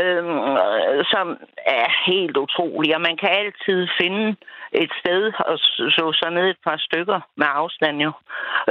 [0.01, 1.27] øhm, øh, som
[1.65, 4.35] er helt utrolig, og man kan altid finde
[4.71, 8.11] et sted og så så ned et par stykker med afstand jo.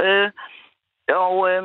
[0.03, 0.29] Øh,
[1.09, 1.63] og øh,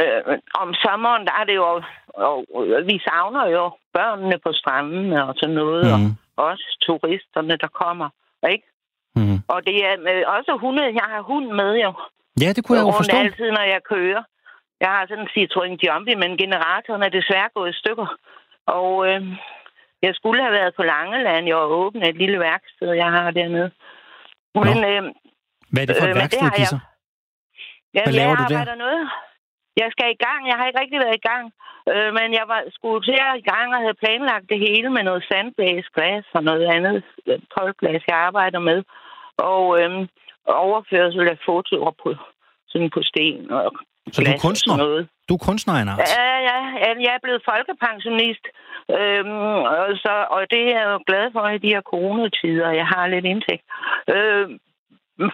[0.00, 1.82] øh, om sommeren, der er det jo,
[2.16, 2.46] og
[2.90, 6.10] vi savner jo børnene på stranden og sådan noget, mm.
[6.36, 8.08] og også turisterne, der kommer,
[8.52, 8.66] ikke?
[9.16, 9.38] Mm.
[9.48, 10.82] Og det er også hunde.
[10.82, 11.92] Jeg har hund med jo.
[12.42, 13.16] Ja, det kunne jeg jo forstå.
[13.16, 14.22] altid, når jeg kører.
[14.80, 18.06] Jeg har sådan en Citroën Jumpy, men generatoren er desværre gået i stykker.
[18.66, 19.22] Og øh,
[20.02, 21.46] jeg skulle have været på Langeland.
[21.46, 23.70] Jeg har åbnet et lille værksted, jeg har dernede.
[24.54, 25.02] Men, øh,
[25.72, 26.78] Hvad er det for et øh, værksted, Kisser?
[27.94, 28.74] Ja, Hvad laver jeg du der?
[28.74, 29.10] noget.
[29.80, 30.40] Jeg skal i gang.
[30.50, 31.44] Jeg har ikke rigtig været i gang.
[31.92, 35.02] Øh, men jeg var, skulle til at i gang og havde planlagt det hele med
[35.08, 36.96] noget sandblæs, glas og noget andet
[37.56, 38.78] koldglas, jeg arbejder med.
[39.50, 39.90] Og øh,
[40.46, 42.08] overførsel af fotoer på,
[42.68, 43.72] sådan på sten og
[44.12, 44.76] Så du er kunstner?
[44.76, 45.08] noget.
[45.28, 45.92] Du er kunstner, Anna?
[45.92, 46.90] Ja, ja, ja.
[47.06, 48.44] Jeg er blevet folkepensionist.
[48.98, 52.70] Øhm, og, så, og det er jeg jo glad for i de her coronatider.
[52.80, 53.64] Jeg har lidt indtægt.
[54.14, 54.46] Øh,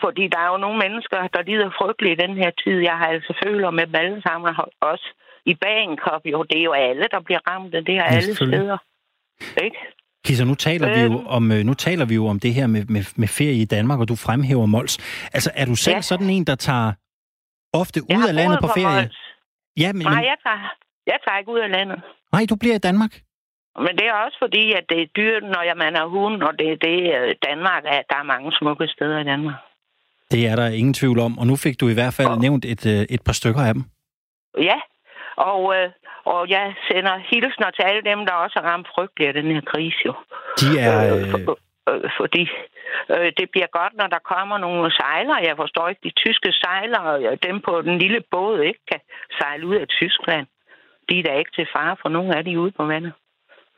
[0.05, 2.76] Fordi der er jo nogle mennesker, der lider frygteligt i den her tid.
[2.89, 4.55] Jeg har altså føler med dem alle sammen.
[4.81, 5.07] Også
[5.47, 7.72] i Bagenkop, jo, det er jo alle, der bliver ramt.
[7.72, 8.78] Det er Ja, alle steder.
[9.64, 9.76] Ikke?
[10.26, 11.26] Kisser, nu taler, vi jo Øhm.
[11.26, 14.01] om, øh, nu taler vi jo om det her med, med, med ferie i Danmark,
[14.01, 14.95] og du fremhæver Mols.
[15.37, 16.01] Altså, er du selv Ja.
[16.01, 16.93] sådan en, der tager
[17.72, 19.03] ofte ud af landet på boet ferie?
[19.03, 19.18] Mols.
[19.83, 20.74] Ja, men, Nej, men, jeg tager,
[21.07, 21.99] jeg tager ikke ud af landet.
[22.33, 23.12] nej, du bliver i Danmark.
[23.78, 26.53] Men det er også fordi, at det er dyrt, når jeg man er hund, og
[26.59, 28.01] det er det, øh, Danmark er.
[28.11, 29.55] Der er mange smukke steder i Danmark.
[30.31, 32.87] Det er der ingen tvivl om, og nu fik du i hvert fald nævnt et,
[32.87, 33.85] øh, et par stykker af dem.
[34.59, 34.78] Ja,
[35.37, 35.91] og, øh,
[36.24, 39.61] og jeg sender hilsner til alle dem, der også er ramt frygteligt af den her
[39.72, 39.99] krise.
[40.07, 40.14] Jo.
[40.61, 41.14] De er...
[41.14, 41.59] Øh, Øh, for,
[41.91, 42.43] øh, fordi
[43.14, 45.47] øh, det bliver godt, når der kommer nogle sejlere.
[45.49, 49.01] Jeg forstår ikke, de tyske sejlere, øh, dem på den lille båd, ikke kan
[49.39, 50.47] sejle ud af Tyskland.
[51.09, 53.12] De er da ikke til fare for nogen af de ude på vandet.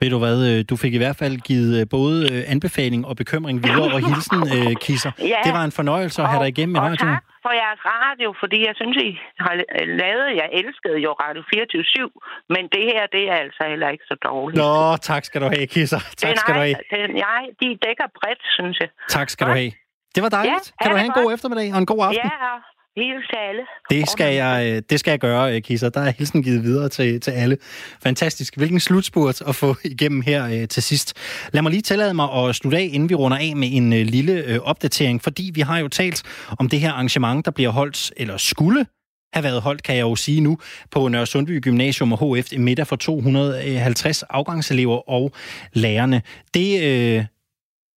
[0.02, 3.14] Ved du hvad, øh, du fik i hvert fald givet øh, både øh, anbefaling og
[3.22, 5.12] bekymring videre og hilsen, øh, Kisser.
[5.32, 5.40] Ja.
[5.46, 7.12] Det var en fornøjelse at have dig igennem i radioen.
[7.14, 9.10] tak for jeres radio, fordi jeg synes, I
[9.46, 9.54] har
[10.02, 14.16] lavet, jeg elskede jo Radio 24-7, men det her, det er altså heller ikke så
[14.28, 14.58] dårligt.
[14.62, 16.00] Nå, tak skal du have, Kisser.
[16.20, 16.76] Tak Den skal du have.
[16.94, 18.88] Den, jeg, de dækker bredt, synes jeg.
[19.16, 19.72] Tak skal du have.
[20.14, 20.66] Det var dejligt.
[20.68, 22.24] Ja, kan du ha' have en god eftermiddag og en god aften?
[22.24, 22.52] Ja,
[22.96, 23.62] hils til alle.
[23.90, 25.88] Det skal jeg, øh, det skal jeg gøre, øh, Kisser.
[25.88, 27.58] Der er hilsen givet videre til, til alle.
[28.02, 28.56] Fantastisk.
[28.56, 31.16] Hvilken slutspurt at få igennem her øh, til sidst.
[31.52, 34.62] Lad mig lige tillade mig at slutte af, inden vi runder af med en lille
[34.62, 36.22] opdatering, fordi vi har jo talt
[36.58, 38.86] om det her arrangement, der bliver holdt, eller skulle
[39.32, 40.58] have været holdt, kan jeg jo sige nu,
[40.90, 45.32] på Nørre Sundby Gymnasium og HF middag for 250 afgangselever og
[45.72, 46.22] lærerne.
[46.54, 47.24] Det øh,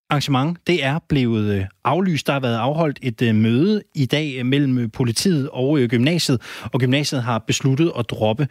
[0.09, 2.27] arrangement, det er blevet øh, aflyst.
[2.27, 6.41] Der har været afholdt et øh, møde i dag øh, mellem politiet og gymnasiet,
[6.73, 8.47] og gymnasiet har besluttet at droppe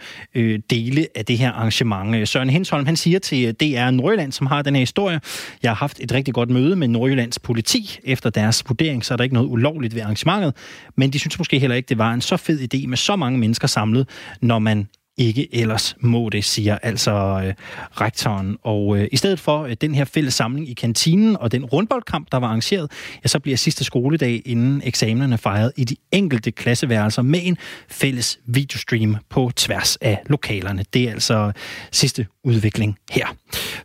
[0.70, 2.28] dele af det her arrangement.
[2.28, 5.20] Søren Hensholm, han siger til DR Nordjylland, som har den her historie,
[5.62, 7.98] jeg har haft et rigtig godt møde med Nordjyllands politi.
[8.05, 10.57] Efter deres vurdering, så er der ikke noget ulovligt ved arrangementet,
[10.96, 13.38] men de synes måske heller ikke, det var en så fed idé med så mange
[13.38, 14.09] mennesker samlet,
[14.40, 17.54] når man ikke ellers må det, siger altså øh,
[18.00, 18.56] rektoren.
[18.62, 22.32] Og øh, i stedet for øh, den her fælles samling i kantinen og den rundboldkamp,
[22.32, 22.90] der var arrangeret,
[23.24, 27.56] ja, så bliver sidste skoledag inden eksamenerne fejret i de enkelte klasseværelser med en
[27.88, 30.84] fælles videostream på tværs af lokalerne.
[30.94, 31.52] Det er altså
[31.92, 33.26] sidste udvikling her.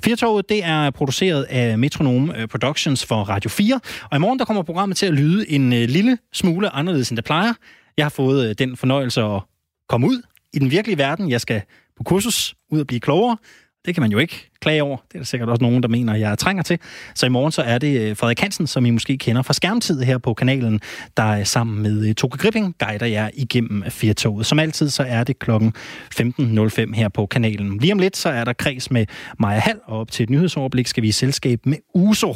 [0.03, 3.79] Firtoget, det er produceret af Metronome øh, Productions for Radio 4,
[4.11, 7.17] og i morgen der kommer programmet til at lyde en øh, lille smule anderledes, end
[7.17, 7.53] det plejer.
[7.97, 9.41] Jeg har fået øh, den fornøjelse at
[9.89, 10.21] komme ud
[10.53, 11.29] i den virkelige verden.
[11.29, 11.61] Jeg skal
[11.97, 13.37] på kursus, ud og blive klogere.
[13.85, 14.97] Det kan man jo ikke klage over.
[14.97, 16.79] Det er der sikkert også nogen, der mener, jeg trænger til.
[17.15, 20.01] Så i morgen så er det øh, Frederik Hansen, som I måske kender fra skærmtid
[20.01, 20.81] her på kanalen,
[21.17, 24.45] der er sammen med øh, Toke Gripping guider jer igennem Firtoget.
[24.45, 25.73] Som altid så er det klokken
[26.19, 27.77] 15.05 her på kanalen.
[27.77, 29.05] Lige om lidt så er der kreds med
[29.39, 32.35] Maja Hall, og op til et nyhedsoverblik skal vi i selskab med Uso.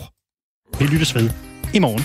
[0.79, 1.29] Vi lyttes ved
[1.73, 2.03] i morgen.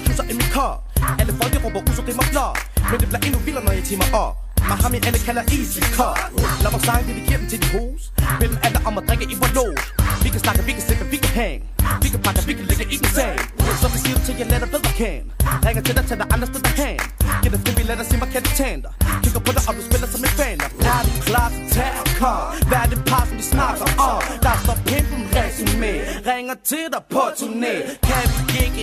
[0.00, 0.74] Stille er i mit kar
[1.20, 2.52] Alle folk råber uso, det er mig klar
[2.90, 4.34] Men det bliver endnu vildere, når jeg timer op.
[4.68, 6.16] Mahami alle kalder easy car
[6.62, 8.02] Lad mig sange, dedikere dem til de hus.
[8.40, 9.82] Bed dem alle om at drikke i vores lås.
[10.24, 11.60] Vi kan snakke, vi kan slippe, vi kan hang
[12.02, 13.36] Vi kan pakke, vi kan lægge i en sag
[13.80, 15.22] Så vi siger til jer, lad dig bedre kan
[15.66, 16.98] Ringer til dig, tager dig andre steder hen.
[17.42, 19.72] Giv dig fri, vi lader se mig, kan det tænde dig Kigger på dig, og
[19.76, 20.58] du spiller som en fan.
[20.92, 22.40] Er du klar til terror?
[22.68, 24.20] Hvad er det par, som de snakker om?
[24.44, 25.92] Der står pimpen resume
[26.30, 27.74] Ringer til dig på turné.
[28.08, 28.82] Kan vi ikke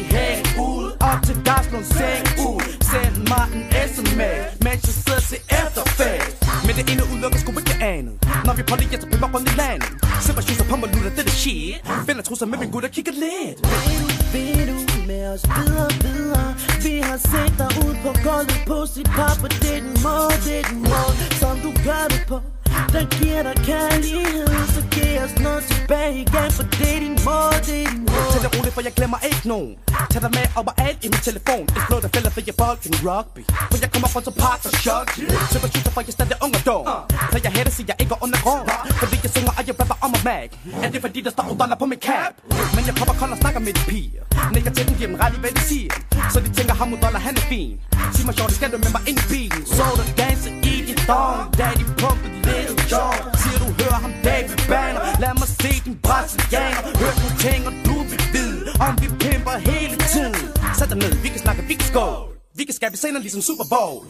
[12.39, 13.59] Trusser med min gutter, kigger lidt.
[14.33, 14.77] Vil du
[15.07, 16.55] med os videre, videre?
[16.85, 20.35] Vi har set dig ud på gulvet på sit pap Og det er den måde,
[20.45, 22.37] det er den måde Som du gør det på.
[22.95, 27.57] Der giver dig kærlighed Så giv os noget tilbage igen For det er din måde,
[27.67, 28.29] det er din måde.
[28.33, 29.71] Tag det roligt, for jeg glemmer ikke nogen
[30.11, 31.63] Tag dig med overalt i min telefon.
[31.77, 33.41] Et blå, der fælder for jeg bold rugby.
[33.71, 35.07] For jeg kommer rundt som park og chok.
[35.51, 36.83] Så jeg shooter, for jeg stadig er ung og dum
[37.33, 38.65] Så jeg hætter, siger jeg ikke under grund
[39.01, 40.45] Fordi jeg synger, og jeg rapper om og mag.
[40.83, 42.33] Er det fordi, der står dollar på min cap?
[42.75, 45.17] Men jeg kommer kold og snakker med de piger Når jeg til dem, giver dem
[45.23, 45.91] ret i, hvad de siger.
[46.33, 47.75] Så de tænker, ham mod dollar, han er fin.
[48.15, 49.61] Sig mig sjovt, skal du med mig ind i bilen?
[49.75, 51.57] Så du danser i din dong?
[51.59, 55.01] Daddy pumpet little John Siger du hører ham David Banner.
[55.23, 56.81] Lad mig se din brasilianer.
[57.01, 59.88] Hør du ting, og du vil vide Om vi pimper hele
[60.89, 62.29] tiden dig ned, vi kan snakke, vi kan skål.
[62.55, 64.03] Vi kan skabe scener ligesom Super Bowl.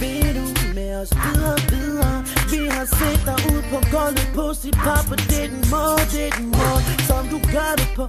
[0.00, 2.24] Vil du med os videre, videre.
[2.50, 6.02] Vi har set dig ud på gulvet på sit pap Og det er den måde,
[6.12, 8.04] det er den måde Som du gør det på.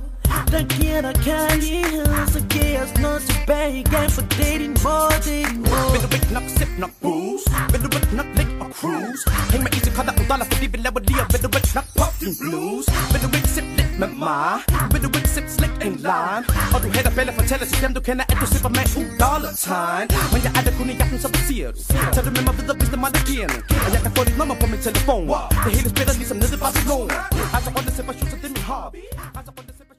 [0.53, 5.59] Der giver dig kærlighed Så giv os noget tilbage tilbage igen for dating more, dating
[5.67, 7.45] more Vil du ikke nok sip nok booze?
[7.71, 9.21] Vil du ikke nok ligge og cruise?
[9.51, 11.87] Hæng med easy kolder og dollar, fordi vi laver lige og Vil du ikke nok
[11.99, 12.85] pop din blues?
[13.11, 14.53] Vil du ikke sip lidt med mig?
[14.93, 16.43] Vil du ikke sip slik en lime?
[16.73, 19.53] Og du hætter bælle fortæller til dem du kender At du sipper med u dollar
[19.67, 21.79] time Men jeg er der kun i jagten, så hvad siger du?
[22.13, 24.11] Tag du med mig videre, hvis det er mig, der giver den Og jeg kan
[24.15, 25.23] få dit nummer på min telefon
[25.65, 27.15] Det hele spiller ligesom nede i Barcelona
[27.55, 29.03] Altså rundt og sipper shoes, så det er min hobby
[29.37, 29.94] Altså rundt og sipper